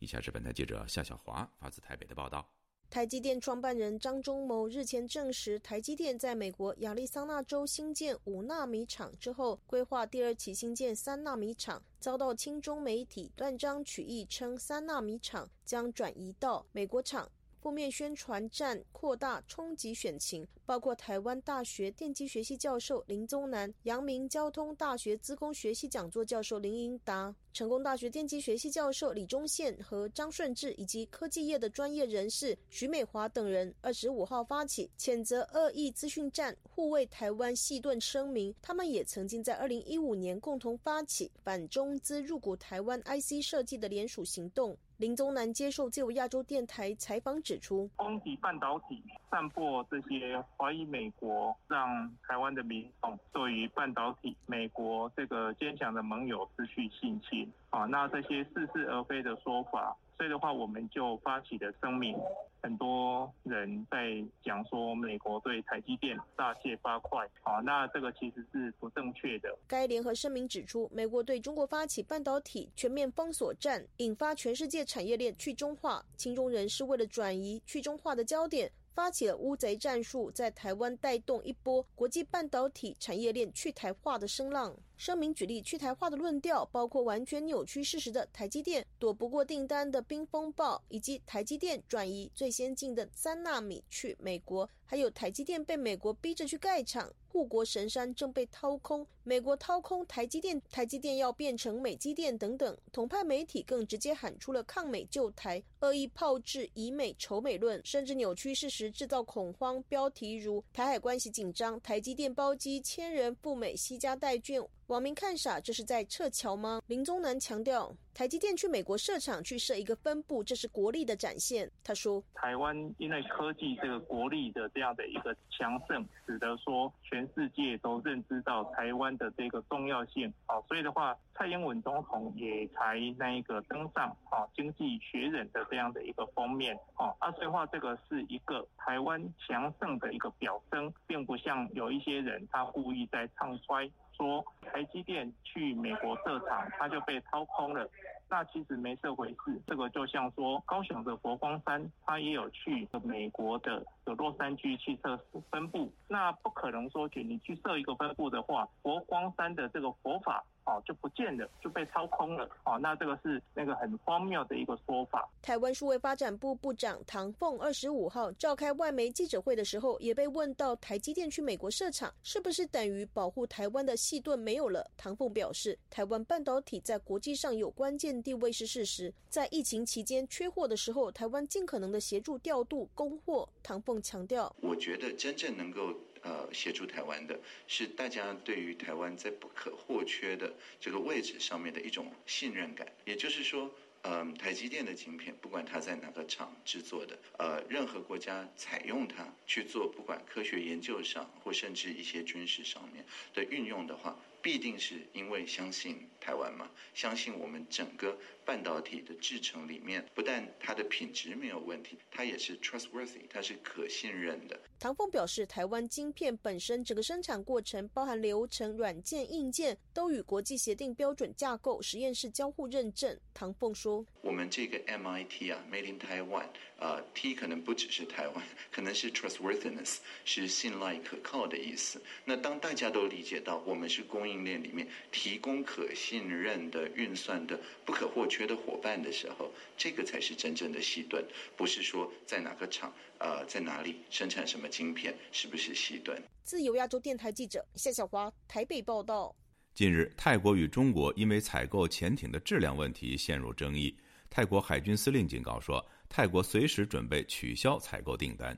[0.01, 2.47] 以下是本台记者夏小华发自台北的报道。
[2.89, 17.29] 台积电创办人张忠谋日前证实，台积电在美国亚利桑那州新建五纳米厂之后，规划第二期新建三纳米厂，遭到亲中媒体断章取义，称三纳米厂将转移到美国厂。
[17.67, 38.55] 负面宣传战扩大，冲击选情，包括台湾大学电机学系教授林宗南、阳明交通大学资工学系讲座教授林英达、成功大学电机学系教授李忠宪和张顺志，以及科技业的专业人士徐美华等人，二十五号发起谴责恶意资讯战护卫台灣細盾声明。
[38.63, 44.79] 他们也曾经在二零一五年共同发起反中资入股台湾 IC 设计的联署行动。
[44.99, 57.53] 林宗南接受自由亚洲电台采访指出，攻击半导体、散播这些怀疑美国，让台湾的民众对于半导体、美国这个坚强的盟友失去信心。
[57.69, 59.95] 啊，那这些似是而非的说法。
[60.17, 62.17] 所以的话，我们就发起了声明。
[62.63, 69.57] 很多人在讲说美国对台积电大卸八块，啊，那这个其实是不正确的。
[69.69, 76.05] 该联合声明指出，美国对中国发起半导体全面封锁战，引发全世界产业链去中化。
[76.17, 78.71] 亲中人是为了转移去中化的焦点。
[78.95, 84.75] 发起了乌贼战术，在台湾带动一波国际半导体产业链去台化的声浪。
[84.97, 102.77] 声明举例去台化的论调，包括完全扭曲事实的台积电躲不过订单的冰风暴，以及台积电转移最先进的三纳米去美国，还有台积电被美国逼着去盖厂，护国神山正被掏空，美国掏空台积电，台积电要变成美积电等等。
[102.91, 109.83] 统派媒体更直接喊出了抗美救台、恶意炮制以美仇美论，甚至扭曲事实，制造恐慌。
[109.89, 114.67] 标题如台海关系紧张，台积电包机千人赴美西家带眷。
[114.87, 116.81] 网民看傻，这是在撤侨吗？
[116.87, 121.69] 林宗南强调，台积电去美国设厂，去设一个分部，这是国力的展现。
[121.83, 130.33] 他说，台湾因为科技这个国力的这样的一个强盛，使得说全世界都认知到台湾的这个重要性。
[130.47, 136.79] 好，所以的话，蔡英文总统也才那一个登上啊经济学人的这样的一个封面。
[136.95, 143.91] 啊，啊，所以话这个是一个台湾强盛的一个表征，并不像有一些人他故意在唱衰。
[144.17, 147.89] 说台积电去美国设厂，它就被掏空了。
[148.29, 149.61] 那其实没这回事。
[149.67, 155.17] 这个就像说高雄的佛光山，它也有去美国的有洛杉矶去设
[155.51, 155.93] 分部。
[156.09, 160.45] 那不可能说，你去设一个分部的话，佛光山的这个佛法。
[160.67, 162.49] 哦，就不见了，就被掏空了。
[162.65, 165.29] 哦，那这个是那个很荒谬的一个说法。
[165.41, 174.85] 台湾数位发展部部长唐凤二十五号召开外媒记者会的时候，也被问到台积电去美国设厂，是不是等于保护台湾的细盾没有了？
[174.97, 179.13] 唐凤表示，台湾半导体在国际上有关键地位是事实。
[179.29, 183.49] 在疫情期间缺货的时候，台湾尽可能的协助调度供货。
[183.63, 185.95] 唐凤强调，我觉得真正能够。
[186.27, 192.85] 呃，协助台湾的是大家对于台湾在不可或缺的这个位置上面的一种信任感。
[193.05, 193.71] 也就是说，
[194.03, 208.19] 嗯，台积电的晶片，不管它在哪个厂制作的，呃，任何国家采用它去做，不管科学研究上或甚至一些军事上面的运用的话，必定是因为相信台湾嘛，相信我们整个。
[208.47, 214.57] 半导体的制成里面，不但它的品质没有问题，它也是 trustworthy，它是可信任的。
[214.79, 223.19] 唐凤表示，台湾晶片本身整个生产过程，包含流程、软件、硬件，都与国际协定标准架构、实验室交互认证。
[223.35, 226.47] 唐凤说：“我们这个 MIT 啊，Made in Taiwan，
[226.79, 232.01] 呃，T 可能不只是台湾，可能是 trustworthiness，是信赖可靠的意思。
[232.25, 241.25] 那当大家都理解到我们是供应链里面提供可信任的运算的不可或缺。”的伙伴的时候，这个才是真正的西顿，
[241.57, 246.23] 不是说在哪个厂，呃，在哪里生产什么晶片，是不是西顿？
[246.45, 249.35] 自由亚洲电台记者夏小华台北报道。
[249.75, 253.99] 近日，泰国与中国因为采购潜艇的质量问题陷入争议。
[254.31, 258.57] 泰国海军司令警告说，泰国随时准备取消采购订单。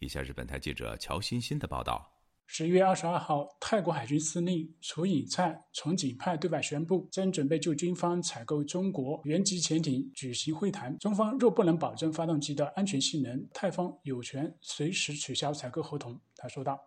[0.00, 2.12] 以下是本台记者乔欣欣的报道。
[2.52, 10.98] 十一月二十二号，泰国海军司令楚颖灿从警派对外宣布，正准备就军方采购中国原级潜艇举行会谈。
[10.98, 16.20] 中方若不能保证发动机的安全性能，泰方有权随时取消采购合同。
[16.42, 16.80] 他说道：“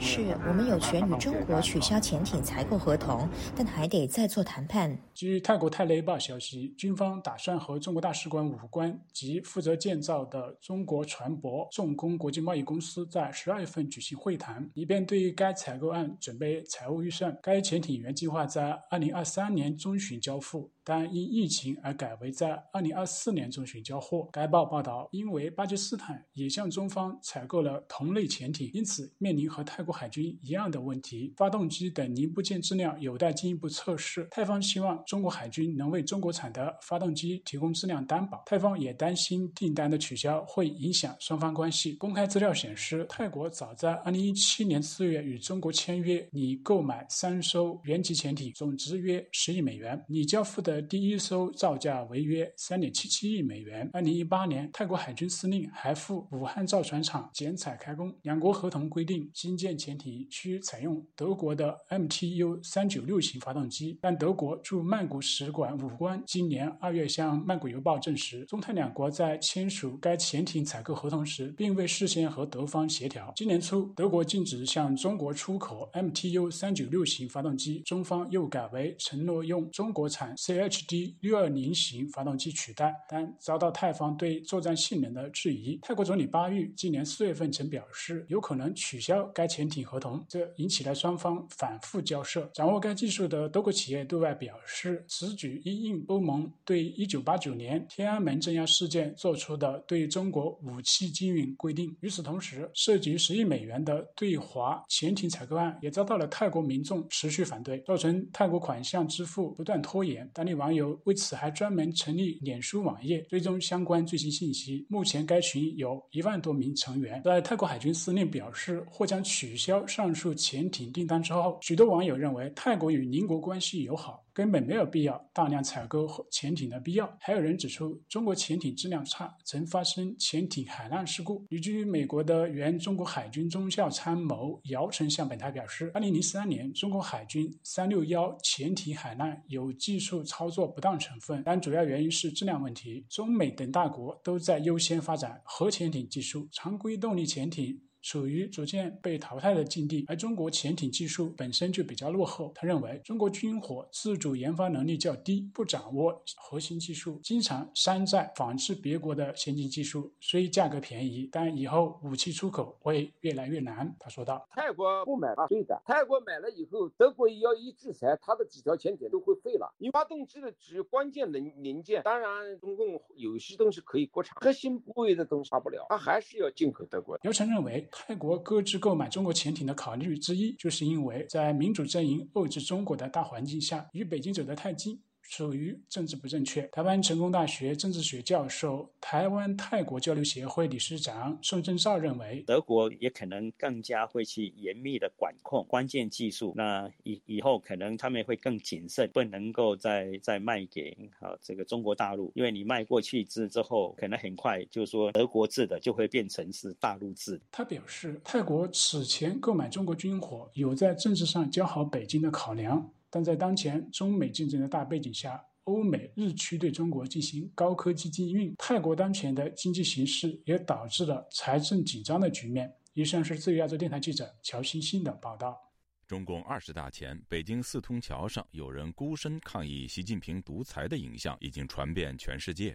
[0.00, 17.38] 是我们有权与中国取消潜艇采购合同，但还得再做谈判。”据泰国泰雷报消息，军方打算和中国大使馆武官及负责建造的中国船舶重工国际贸易公司在十二月份举行会谈，以便对该采购案准备财务预算。
[17.40, 20.68] 该潜艇原计划在二零二三年中旬交付。
[20.84, 24.28] 但因疫情而改为在二零二四年中旬交货。
[24.32, 34.26] 该报报道，因为巴基斯坦也向中方采购了同类潜艇，因此面临和泰国海军一样的问题：发动机等零部件质量有待进一步测试。
[34.30, 38.42] 泰方希望中国海军能为中国产的发动机提供质量担保。
[38.46, 41.92] 泰方也担心订单的取消会影响双方关系。
[41.94, 50.71] 公开资料显示，泰国早在二零一七年四月与中国签约，拟购买三艘原级潜艇，总值约十亿美元，拟交付的。
[50.72, 53.88] 的第一艘造价为约三点七七亿美元。
[53.92, 58.14] 二零一八年，泰国海军司令还赴武汉造船厂剪彩开工。
[58.22, 63.98] 两国合同规定，新建潜艇需采用德国的 MTU 三九六型发动机。
[64.00, 73.30] 但德国驻曼谷使馆武官今年二月向曼谷邮报证实，中泰两国在签署该潜艇采购合同时，并未事先和德方协调。
[73.36, 80.61] 今年初，德国禁止向中国出口 MTU 三九六型发动机，中方又改为承诺用中国产 C。
[80.68, 85.78] Hd 六二零型发动机取代，但遭到泰方对作战性能的质疑。
[85.82, 92.48] 泰国总理巴育今年四月份曾表示，有可能取消该潜艇合同，这引起了双方反复交涉。
[92.54, 101.96] 掌握该技术的多个企业对外表示，此举因应欧盟对一九八九年天安门镇压事件做出的对中国武器禁运规定。
[102.00, 110.28] 与此同时，涉及十亿美元的对华潜艇采购案也遭到了泰国民众持续反对，造成泰国款项支付不断拖延。
[110.32, 114.86] 当地网友为此还专门成立脸书网页追踪相关最新信息。
[114.88, 117.22] 目前该群有一万多名成员。
[117.24, 124.24] 在泰国海军司令表示或将取消上述潜艇订单之后，许多网友认为泰国与邻国关系友好。
[124.32, 127.16] 根本没有必要大量采购潜艇的必要。
[127.20, 131.44] 还有人指出，中国潜艇质量差，曾发生潜艇海难事故。
[131.50, 143.04] 旅居美国的原中国海军中校参谋姚晨向本台表示，二零零三年中国海军三六幺潜艇海难有技术操作不当成分，但主要原因是质量问题。
[143.08, 147.80] 中美等大国都在优先发展核潜艇技术，常规动力潜艇。
[148.02, 152.52] 处于逐渐被淘汰的境地，而中国潜艇技术本身就比较落后。
[152.54, 163.94] 他认为，中国军火自主研发能力较低，不掌握核心技术，经常山寨仿制别国的先进技术，虽价格便宜，但以后武器出口会越来越难。
[164.00, 165.80] 他说道：“泰国不买，对的。
[165.86, 169.72] 泰国买了以后，德国要一制裁，他的几条潜艇都会废了。
[169.78, 177.88] 你发动机的只关键零零件，当然中共有些东西可以国产，核心部位的东西发不了，他还是要进口德国。”刘成认为。
[177.94, 184.98] 泰国搁置购买中国潜艇的考虑之一，就是因为在民主阵营遏制中国的大环境下，与北京走得太近。
[185.32, 186.60] 属于政治不正确。
[186.66, 196.52] 台湾成功大学政治学教授、台湾泰国交流协会理事长宋正少认为，德国也可能更加会去严密的管控关键技术。
[196.54, 207.40] 那以以后可能他们会更谨慎，不能够再再卖给啊这个中国大陆，因为你卖过去之之后，可能很快就说德国制的就会变成是大陆制。
[207.50, 212.92] 他表示，泰国此前购买中国军火，有在政治上交好北京的考量。
[213.14, 222.74] 但在当前中美竞争的大背景下，欧美日趋对中国进行高科技禁运，泰国当前的经济形势也导致了财政紧张的局面。
[222.94, 225.60] 以上是自由亚洲电台记者乔欣欣的报道。
[226.06, 232.74] 中共二十大前，北京四通桥上有人孤身抗议习近平独裁的影像已经传遍全世界，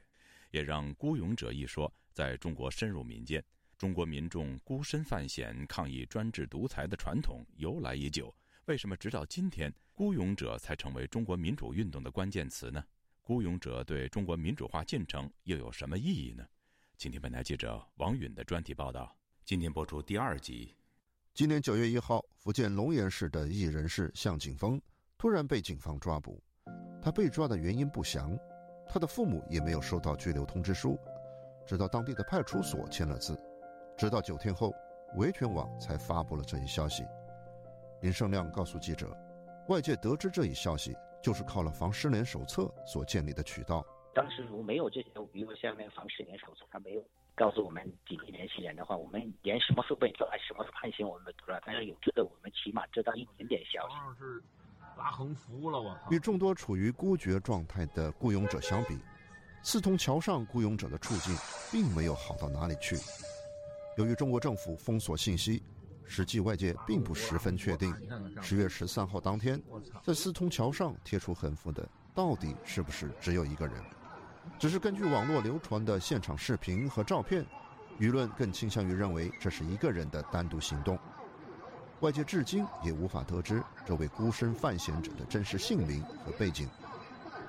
[0.52, 3.44] 也让“孤勇者”一说在中国深入民间。
[3.76, 8.32] 中国民众孤身犯险抗议专制独裁的传统由来已久。
[8.66, 12.86] 为什么直到今天，孤勇者才成为中国民主运动的关键词呢？
[13.24, 16.46] 孤勇者对中国民主化进程又有什么意义呢？
[17.00, 19.12] 请听本台记者王允的专题报道。
[19.44, 20.72] 今天播出第二集。
[21.34, 24.80] 今年九月一号，福建龙岩市的艺人是向景峰
[25.18, 26.40] 突然被警方抓捕，
[27.02, 28.38] 他被抓的原因不详，
[28.88, 30.96] 他的父母也没有收到拘留通知书，
[31.66, 33.36] 直到当地的派出所签了字，
[33.98, 34.72] 直到九天后，
[35.16, 37.04] 维权网才发布了这一消息。
[38.02, 39.12] 林胜亮告诉记者，
[39.70, 43.86] 外界得知这一消息，就是靠了防失联手册所建立的渠道。
[44.14, 47.04] 当时如果没有这些，比如像那防失联手册，他没有
[47.36, 51.60] 告诉我们紧急联系人的话，我们连什么时候被抓、什么时候判刑，我们都不知道。
[51.66, 53.96] 但是有这个，我们起码知道一点点消息。
[54.18, 54.42] 是
[54.98, 58.98] 拉横幅了，我与众多处于孤绝状态的雇佣者相比，
[59.62, 61.36] 四通桥上雇佣者的处境
[61.72, 62.96] 并没有好到哪里去。
[63.98, 65.62] 由于中国政府封锁信息。
[66.08, 67.94] 实际外界并不十分确定，
[68.42, 69.62] 十月十三号当天，
[70.04, 73.76] 在四通桥上贴出横幅的到底是不是只有一个人？
[74.58, 77.46] 只是根据网络流传的现场视频和照片，
[78.00, 80.98] 舆论更倾向于认为这是一个人的单独行动。
[82.00, 86.70] 外界至今也无法得知这位孤身犯险者的真实姓名和背景，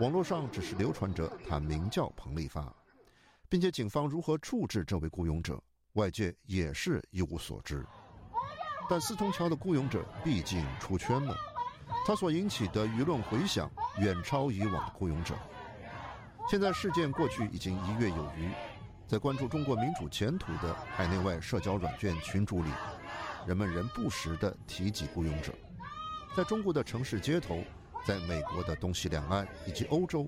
[0.01, 2.75] 网络上只是流传着他名叫彭立发，
[3.49, 7.87] 并且警方如何处置这位雇佣者，外界也是一无所知。
[8.89, 11.37] 但四通桥的雇佣者毕竟出圈了，
[12.07, 15.35] 他所引起的舆论回响远超以往的雇佣者。
[16.51, 18.51] 现在事件过去已经一月有余，
[19.07, 22.71] 在关注中国民主前途的海内外社交软件群组里，
[23.47, 25.53] 人们仍不时地提及雇佣者。
[26.35, 27.63] 在中国的城市街头，
[28.07, 30.27] 在美国的东西两岸以及欧洲，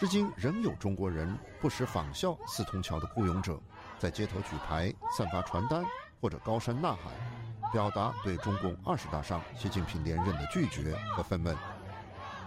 [0.00, 3.60] 至今仍有中国人不时仿效四通桥的雇佣者，
[4.00, 5.84] 在街头举牌、散发传单
[6.20, 7.39] 或者高声呐喊。
[7.72, 11.56] 表达对中共二十大上习近平连任的拒绝和愤懑。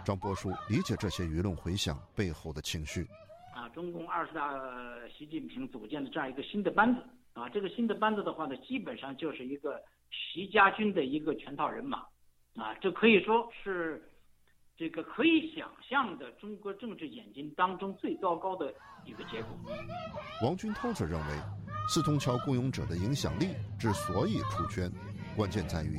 [0.04, 3.08] 张波叔理解这些舆论回响背后的情绪。
[3.56, 4.52] 啊，中共二十大
[5.18, 7.02] 习近平组建的这样一个新的班子，
[7.34, 12.00] 啊，这个新的班子的话呢，基本上就是一个习家军的一个全套人马，
[12.56, 14.12] 啊，这可以说是
[14.76, 18.74] 这个可以想象的中国政治演进当中最糟糕的
[19.06, 19.58] 一个结果。
[20.44, 21.40] 王军涛则认为，
[21.88, 24.92] 四通桥雇佣者的影响力之所以出圈，
[25.36, 25.96] 关键在于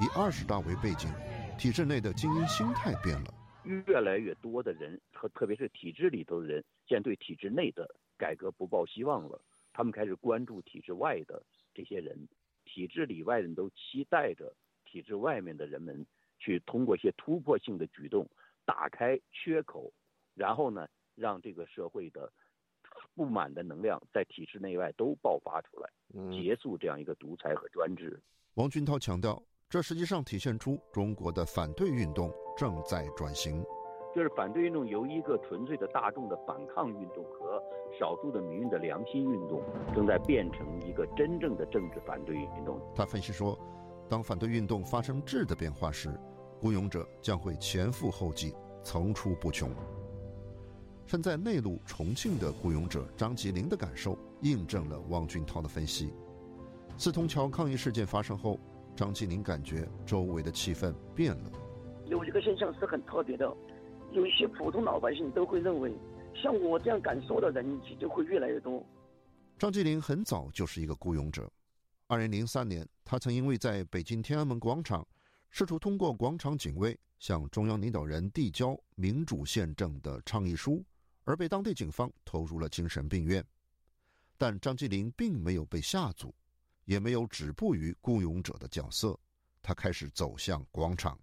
[0.00, 1.10] 以二十大为背景，
[1.58, 3.34] 体制内的精英心态变了。
[3.64, 9.40] 越来越多的人和特别是体制里头的人，现在对体制内的改革不抱希望了。
[9.72, 11.42] 他们开始关注体制外的
[11.74, 12.16] 这些人，
[12.64, 16.06] 体制里外人都期待着体制外面的人们
[16.38, 18.24] 去通过一些突破性的举动
[18.64, 19.92] 打开缺口，
[20.34, 22.32] 然后呢，让这个社会的
[23.16, 25.90] 不满的能量在体制内外都爆发出来，
[26.30, 28.22] 结束这样一个独裁和专制。
[28.56, 29.38] 王军涛强调，
[29.68, 33.62] 这实际上体现出中国的反对运动正在转型。
[34.14, 37.62] 就是反对运动由一个纯粹的大众的反抗运动和
[38.00, 39.62] 少数的民运的良心运动，
[39.94, 42.80] 正在变成一个真正的政治反对运动。
[42.94, 43.58] 他分析说，
[44.08, 46.18] 当反对运动发生质的变化时，
[46.58, 49.70] 雇佣者将会前赴后继，层出不穷。
[51.04, 56.14] 身在内陆重庆的雇佣者张吉林的感受，印证了汪军涛的分析。
[56.98, 58.58] 四通桥抗议事件发生后，
[58.96, 61.52] 张继林感觉周围的气氛变了。
[62.06, 63.54] 有一个现象是很特别的。
[64.12, 65.92] 有一些普通老百姓都会认为，
[66.34, 68.82] 像我这样敢说的人就会越来越多。
[69.58, 71.50] 张继林很早就是一个雇佣者。
[72.06, 75.06] 二零零三年，他曾因为在北京天安门广场
[75.50, 80.82] 试图通过广场警卫向中央领导人递交“民主宪政”的倡议书，
[81.24, 83.44] 而被当地警方投入了精神病院。
[84.38, 86.34] 但张继林并没有被吓阻，
[86.86, 89.16] 也没有止步于雇佣者的角色，
[89.62, 91.16] 他开始走向广场。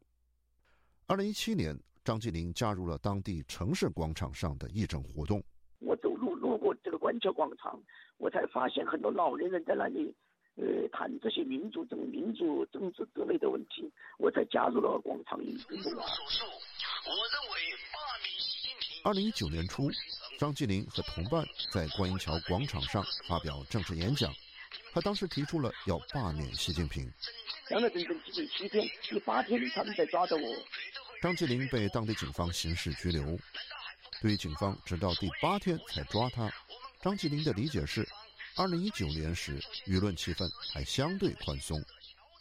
[1.07, 1.77] 二零一七年。
[2.05, 5.41] 张继林加入了当地城市广场上的义诊活动。
[5.79, 7.81] 我走路路过这个观桥广场，
[8.17, 10.13] 我才发现很多老年人在那里，
[10.55, 13.89] 呃，谈这些民主政、民族政治之类的问题。
[14.19, 15.77] 我才加入了广场运动。
[19.05, 19.89] 二零一九年初，
[20.37, 24.29] 张继林和同伴在观音桥广场上发表政治演讲，
[24.93, 27.11] 他当时提出了要罢免习近平。
[27.67, 28.15] 讲了整整
[28.47, 30.43] 七天，第八天他们才抓到我。
[31.19, 33.37] 张吉林被当地警方刑事拘留。
[34.21, 36.51] 对于警方直到第八天才抓他，
[37.01, 38.07] 张吉林的理解是：
[38.55, 41.83] 二零一九年时舆论气氛还相对宽松，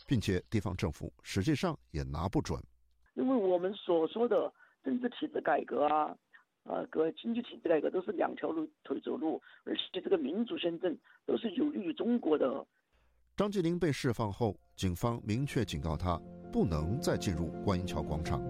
[0.06, 2.62] 并且地方政府实际上也拿不准。
[3.14, 4.52] 因为我们所说的
[4.84, 6.14] 政治体制改革啊，
[6.64, 10.96] 啊，各经济体制改革都是两条路腿走路，而且这个民主宪政
[11.26, 12.64] 都是有利于中国的。
[13.36, 16.20] 张吉林被释放后，警方明确警告他
[16.52, 18.40] 不能再进入观音桥广场。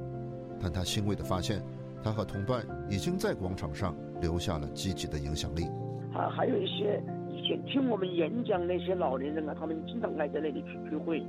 [0.60, 1.62] 但他欣慰地发现，
[2.02, 5.64] 他和同伴已经在广场上留下了积极的影响力。
[6.12, 11.24] 啊，还有一些以前听我们演讲那些老年人啊，他们经常爱在那里去聚会。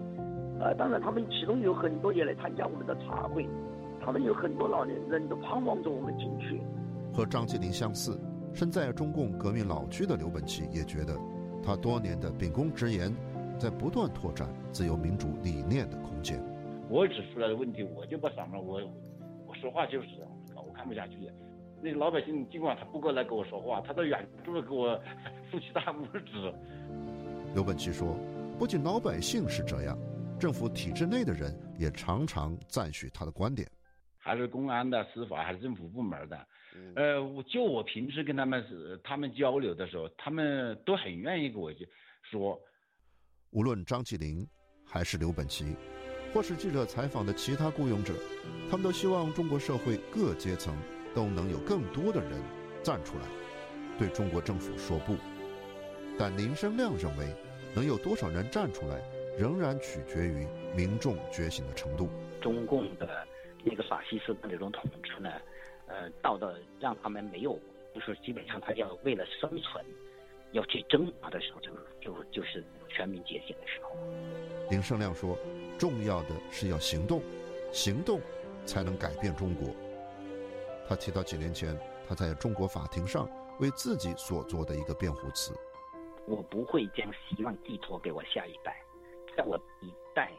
[0.59, 3.47] 呃，当然他们其中有很多也来参加我们的茶会。
[4.05, 6.61] 他们有很多老年人都盼望着我们进去。
[7.13, 8.19] 和张吉林相似，
[8.53, 11.17] 身在中共革命老区的刘本奇也觉得，
[11.63, 13.15] 他多年的秉公直言，
[13.57, 16.43] 在不断拓展自由民主理念的空间。
[16.89, 18.81] 我指出来的问题，我就不上了我
[19.47, 19.55] 我。
[19.55, 21.17] 说话就是这样，我看不下去。
[21.81, 24.99] 那老百姓尽管他不过来跟我说话，他到远处给我
[25.51, 26.53] 竖起大拇指。
[27.53, 28.15] 刘本奇说
[28.57, 29.97] ：“不仅老百姓是这样，
[30.39, 33.67] 政府体制内的人也常常赞许他的观点。
[34.23, 36.47] 还是公安的、司法还是政府部门的，
[36.95, 41.87] 呃，我就我平时跟他们是他们交流的时候，他们都很愿意跟我去
[42.31, 42.59] 说。
[43.51, 44.47] 无论张起灵
[44.85, 45.75] 还是刘本奇。”
[46.33, 48.11] 或是记者采访的其他雇佣者，
[48.67, 50.75] 他们都希望中国社会各阶层
[51.13, 52.41] 都能有更多的人
[52.81, 53.25] 站出来，
[53.99, 55.15] 对中国政府说不。
[56.17, 57.27] 但林生亮认为，
[57.75, 58.99] 能有多少人站出来，
[59.37, 62.09] 仍然取决于民众觉醒的程度。
[62.41, 63.27] 中共的
[63.63, 65.31] 那个法西斯的那种统治呢，
[65.87, 67.59] 呃，到的让他们没有，
[67.93, 69.83] 就是基本上他要为了生存，
[70.51, 73.95] 要去挣扎的时候，就就就是全民觉醒的时候。
[74.69, 75.37] 林胜亮说。
[75.79, 77.21] 重要的是要行动，
[77.73, 78.21] 行动
[78.63, 79.67] 才能改变中国。
[80.87, 83.27] 他提到几年前他在中国法庭上
[83.59, 85.51] 为自己所做的一个辩护词
[86.25, 88.81] ：“我不会将希望寄托给我下一代，
[89.35, 90.31] 在我一代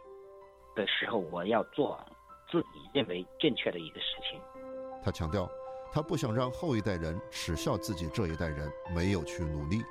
[0.75, 1.99] 的时候，我要做
[2.63, 4.41] 自己认为正确的一个事情。”
[5.03, 5.51] 他强调，
[5.93, 9.83] 他不想让后一代人耻笑自己这一代人没有去努力，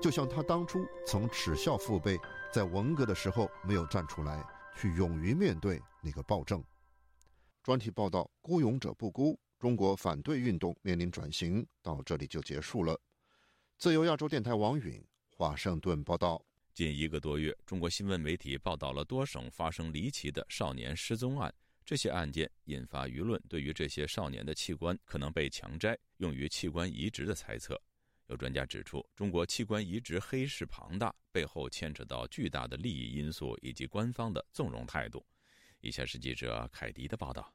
[0.00, 2.18] 就像他当初曾耻笑父辈
[2.52, 4.44] 在文革的时候没有站出来。
[4.80, 6.62] 去勇于面对那个暴政。
[7.64, 11.66] 专题报道：孤勇者不孤，中国反对运动面临转型。
[11.82, 12.96] 到这里就结束了。
[13.76, 16.40] 自由亚洲电台王允华盛顿报道。
[16.72, 21.52] 近一个多月，中国新闻媒体报道了多省发生离奇的少年失踪案，
[21.88, 27.80] 这些案件引发舆论对于这些少年的器官可能被强摘用于器官移植的猜测。
[28.26, 35.24] 有专家指出，中国器官移植黑市庞大，背后牵扯到巨大的利益因素以及官方的纵容态度。
[35.80, 37.54] 以下是记者凯迪的报道。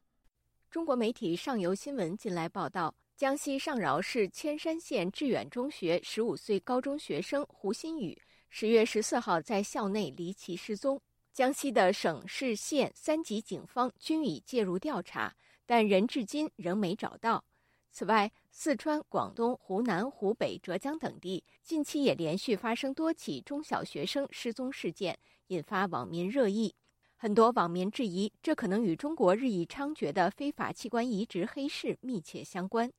[0.72, 8.20] 中国媒体上游新闻近来报道，江西上饶市千山县致远中学十五岁高中学生胡新宇
[8.50, 11.00] 十月十四号在校内离奇失踪。
[11.34, 17.44] 江西的省市县三级警方均已介入调查，但人至今仍没找到。
[17.90, 25.18] 此外，四川、广东、湖南、湖北、浙江等地近期也连续发生多起中小学生失踪事件，
[25.48, 26.76] 引发网民热议。
[27.16, 32.92] 很多网民质疑，这可能与中国日益猖獗的非法器官移植黑市密切相关。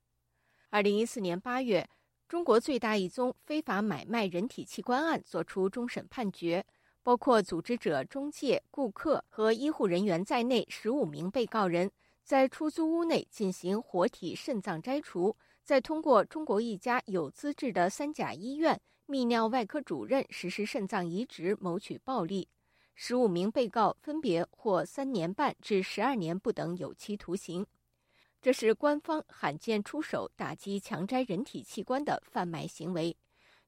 [0.71, 1.89] 二零一四年八月，
[2.27, 6.67] 中国最大一宗非法买卖人体器官案作出终审判决。
[7.05, 11.93] 包括组织者、中介、顾客和医护人员在内，十五名被告人
[12.25, 22.49] 在出租屋内进行活体肾脏摘除，再通过中国一家有资质的三甲医院泌尿外科主任实施肾脏移植，谋取暴利。
[22.95, 27.67] 十五名被告分别获三年半至十二年不等有期徒刑。
[28.41, 33.15] 这是官方罕见出手打击强摘人体器官的贩卖行为。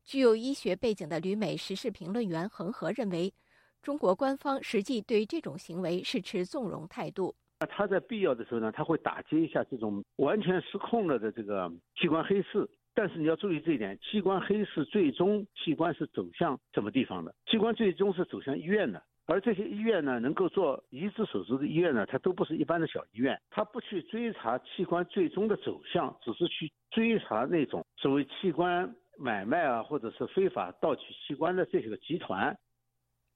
[0.07, 3.35] 具有医学背景的旅美时事评论员恒河认为，
[3.83, 7.35] 中国官方实际对这种行为是持纵容态度。
[7.59, 12.69] 那他在必要的时候呢，他会打击一下这种完全失控了的这个器官黑市。
[12.95, 17.35] 但是你要注意这一点，器官黑市最终器官是走向什么地方的？
[17.51, 19.03] 器官最终是走向医院的。
[19.27, 28.95] 而这些医院呢，能够做移植手术的医院呢，它都不是一般的小医院，它不去追查器官最终的走向，只是去追查那种所谓器官。
[29.19, 32.57] 买卖啊，或者是非法盗取器官的这些个集团。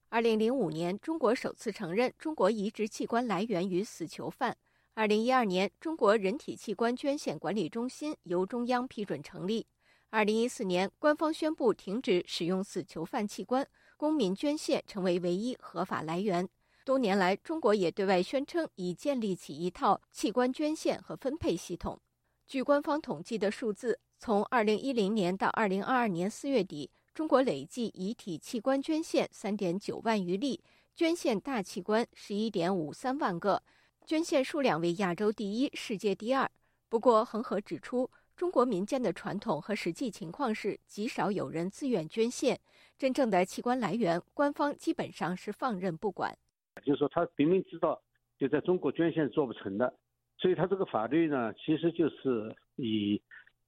[0.09, 4.57] 二零零五年，中国首次承认中国移植器官来源于死囚犯。
[4.95, 9.67] 二零一二年，中国人体器官捐献管理中心由中央批准成立。
[10.11, 13.67] 二零一四年，官方宣布停止使用死囚犯器官，
[13.97, 16.49] 公民捐献成为唯一合法来源。
[16.85, 22.01] 多年来，中国也对外宣称已建立起一套器官捐献和分配系统。
[22.47, 24.01] 据官方统计的数字。
[24.23, 30.63] 从二零一零年到二零二二年四月底，中国累计遗体器官捐献三点九万余例，
[30.95, 33.63] 捐献大器官十一点五三万个，
[34.05, 36.47] 捐献数量为亚洲第一、世界第二。
[36.91, 42.61] 不过，恒河指出，中国民间的传统和实际情况是，极少有人自愿捐献，
[42.99, 46.37] 真正的器官来源，官方基本上是放任不管。
[46.85, 47.99] 就是说，他明明知道
[48.39, 49.95] 就在中国捐献做不成的，
[50.37, 53.19] 所以他这个法律呢，其实就是以。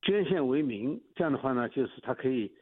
[0.02, 2.52] 捐献为名，这样的话呢，就是他可以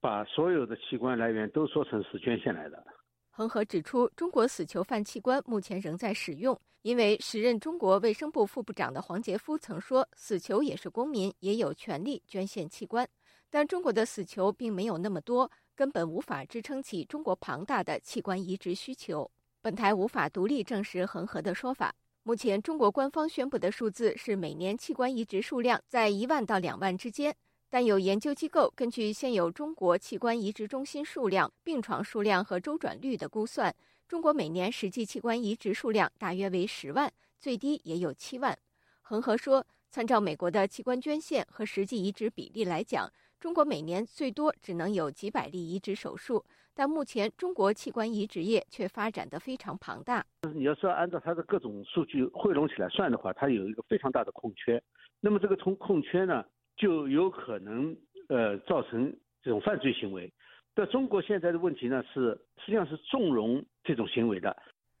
[0.00, 2.82] 把所有的器官来源都说成是捐献来的。
[3.30, 13.06] 恒河指出，中国死囚犯器官目前仍在使用，因为时任中国卫生部副部长的黄杰夫曾说，死囚也是公民，也有权利捐献器官。
[13.50, 19.30] 但中国的死囚并没有那么多，根本无法支撑起中国庞大的器官移植需求。
[19.60, 21.94] 本台无法独立证实恒河的说法。
[22.26, 27.32] 目前，中国官方宣布的数字是每年器官移植数量在一万到两万之间。
[27.70, 33.72] 但有研究机构根据现有中国器官移植中心数量、病床数量和周转率的估算，
[34.08, 38.58] 中国每年实际器官移植数量大约为十万，最低也有七万。
[39.02, 43.08] 恒河说，参照美国的器官捐献和实际移植比例来讲，
[43.38, 46.44] 中国每年最多只能有几百例移植手术。
[46.78, 50.22] 但目前中国器官移植业却发展的非常庞大。
[50.54, 54.82] 你要是按照它的各种数据汇拢起来算的话，它有一个非常大的空缺。
[55.18, 56.44] 那么这个从空缺呢，
[56.76, 57.96] 就有可能
[58.28, 59.10] 呃造成
[59.42, 60.30] 这种犯罪行为。
[60.74, 64.54] 在中国现在的问题呢是，实际上是纵容这种行为的。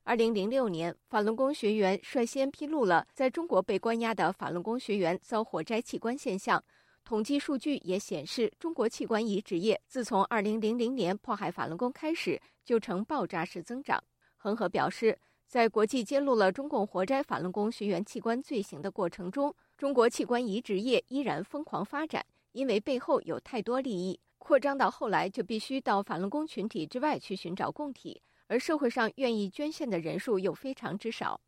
[0.04, 6.64] 二零零六年，法轮功学员率先披露了在中国被关押的法轮功学员遭火摘器官现象。
[7.06, 14.02] 统计数据也显示，中国器官移植业自从2000年迫害法轮功开始，就呈爆炸式增长。
[14.36, 31.40] 恒河表示，在国际揭露了中共活摘法轮功学员器官罪行的过程中，中国器官移植业依然疯狂发展，因为背后有太多利益，扩张到后来就必须到法轮功群体之外去寻找供体，而社会上愿意捐献的人数又非常之少。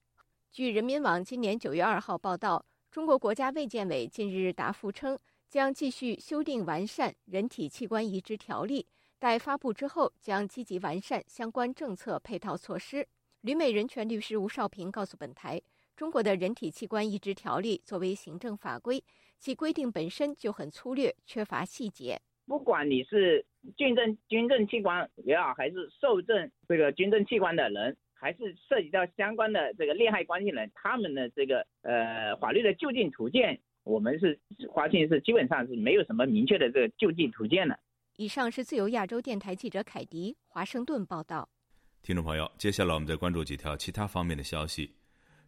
[0.52, 5.18] 据人民网今年9月2号报道，中国国家卫健委近日答复称。
[5.48, 8.86] 将继续修订完善人体器官移植条例，
[9.18, 13.06] 待发布之后，将积极完善相关政策配套措施。
[13.40, 15.58] 旅美人权律师吴少平告诉本台，
[15.96, 19.02] 中国的人体器官移植条例作为行政法规，
[19.38, 22.20] 其规定本身就很粗略，缺乏细节。
[22.46, 23.44] 不管你是
[23.76, 33.58] 捐赠捐赠器官也好，还是受赠这个捐赠器官的人，还是涉及到相关的这个利害关系人，他们的这个呃法律的就近途径，
[33.88, 34.38] 我们是
[34.74, 37.78] 发现是基本上是没有什么明确的这个就近途径的。
[38.16, 41.48] 以上是自由亚洲电台记者凯迪华盛顿报道。
[42.02, 44.92] 听众朋友，接下来我们再关注几条其他方面的消息。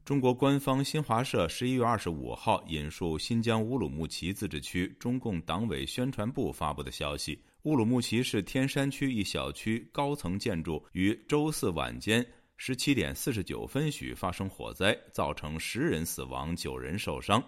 [0.04, 12.26] 中国官方新华社十一月二十五号引述新疆乌鲁木齐自治区中共党委宣传部发布的消息：乌鲁木齐市天山区一小区高层建筑于周四晚间。
[12.56, 17.42] 十七点四十九分许发生火灾，造成十人死亡、九人受伤。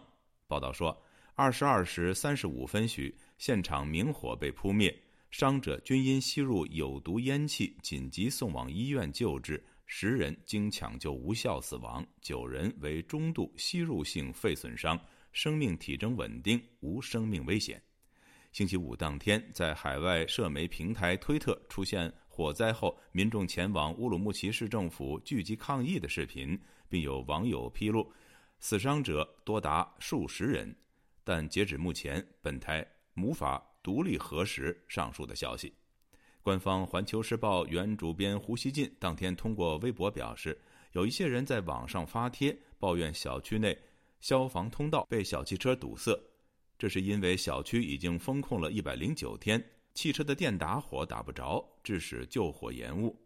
[0.52, 0.94] 报道说，
[1.34, 4.94] 二十二时三十五分许，现场明火被扑灭，
[5.30, 9.64] 伤者均因吸入有毒烟气，紧急送往医院救治。
[9.86, 15.00] 十人经抢救无效死亡，九人为中度吸入性肺损伤，
[15.32, 17.82] 生命体征稳定，无生命危险。
[18.52, 22.12] 星期五当天，在海外社媒平台推特出现。
[22.28, 28.12] 火灾后，民众前往乌鲁木齐市政府聚集抗议的视频，并有网友披露，
[28.62, 30.72] 死伤者多达数十人。
[31.24, 32.86] 但截止目前，本台
[33.16, 35.74] 无法独立核实上述的消息。
[36.42, 40.56] 官方《环球时报》原主编胡锡进当天通过微博表示，
[40.92, 43.76] 有一些人在网上发帖抱怨小区内
[44.20, 46.16] 消防通道被小汽车堵塞，
[46.78, 49.62] 这是因为小区已经封控了一百零九天。
[49.92, 53.20] 汽车的电打火打不着，致使救火延误。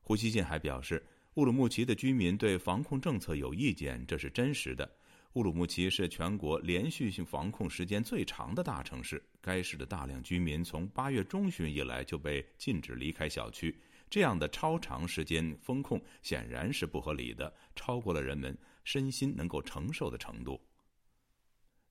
[0.00, 1.04] 胡锡进还表示，
[1.38, 4.90] 乌鲁木齐的居民对防控政策有意见，这是真实的。
[5.34, 13.78] 乌鲁木齐是全国连续性防控时间最长的大城市，该市的大量居民从八月中旬以来就被禁止离开小区，
[14.10, 20.60] 这样的超长时间封控显然是不合理的，超过了人们身心能够承受的程度。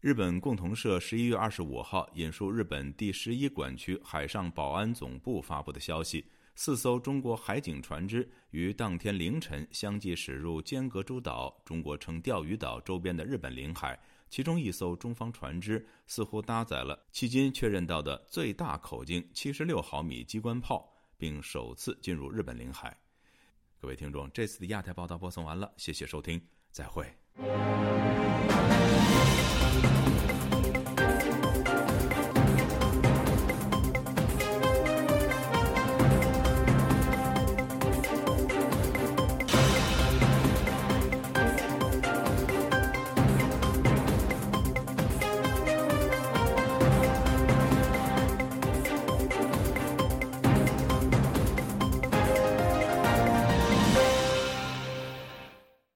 [0.02, 6.26] 日本共同社十一月二十五号引述日本第十一管区海上保安总部发布的消息：
[6.60, 13.98] 四艘中国海警船只于当天凌晨相继驶入尖阁诸岛（中国称钓鱼岛）周边的日本领海，
[14.28, 22.98] 其中一艘中方船只似乎搭载了迄今确认到的最大口径七十六毫米机关炮，并首次进入日本领海。
[23.80, 26.42] 各位听众，这次的亚太报道播送完了，谢谢收听，
[26.72, 27.06] 再会。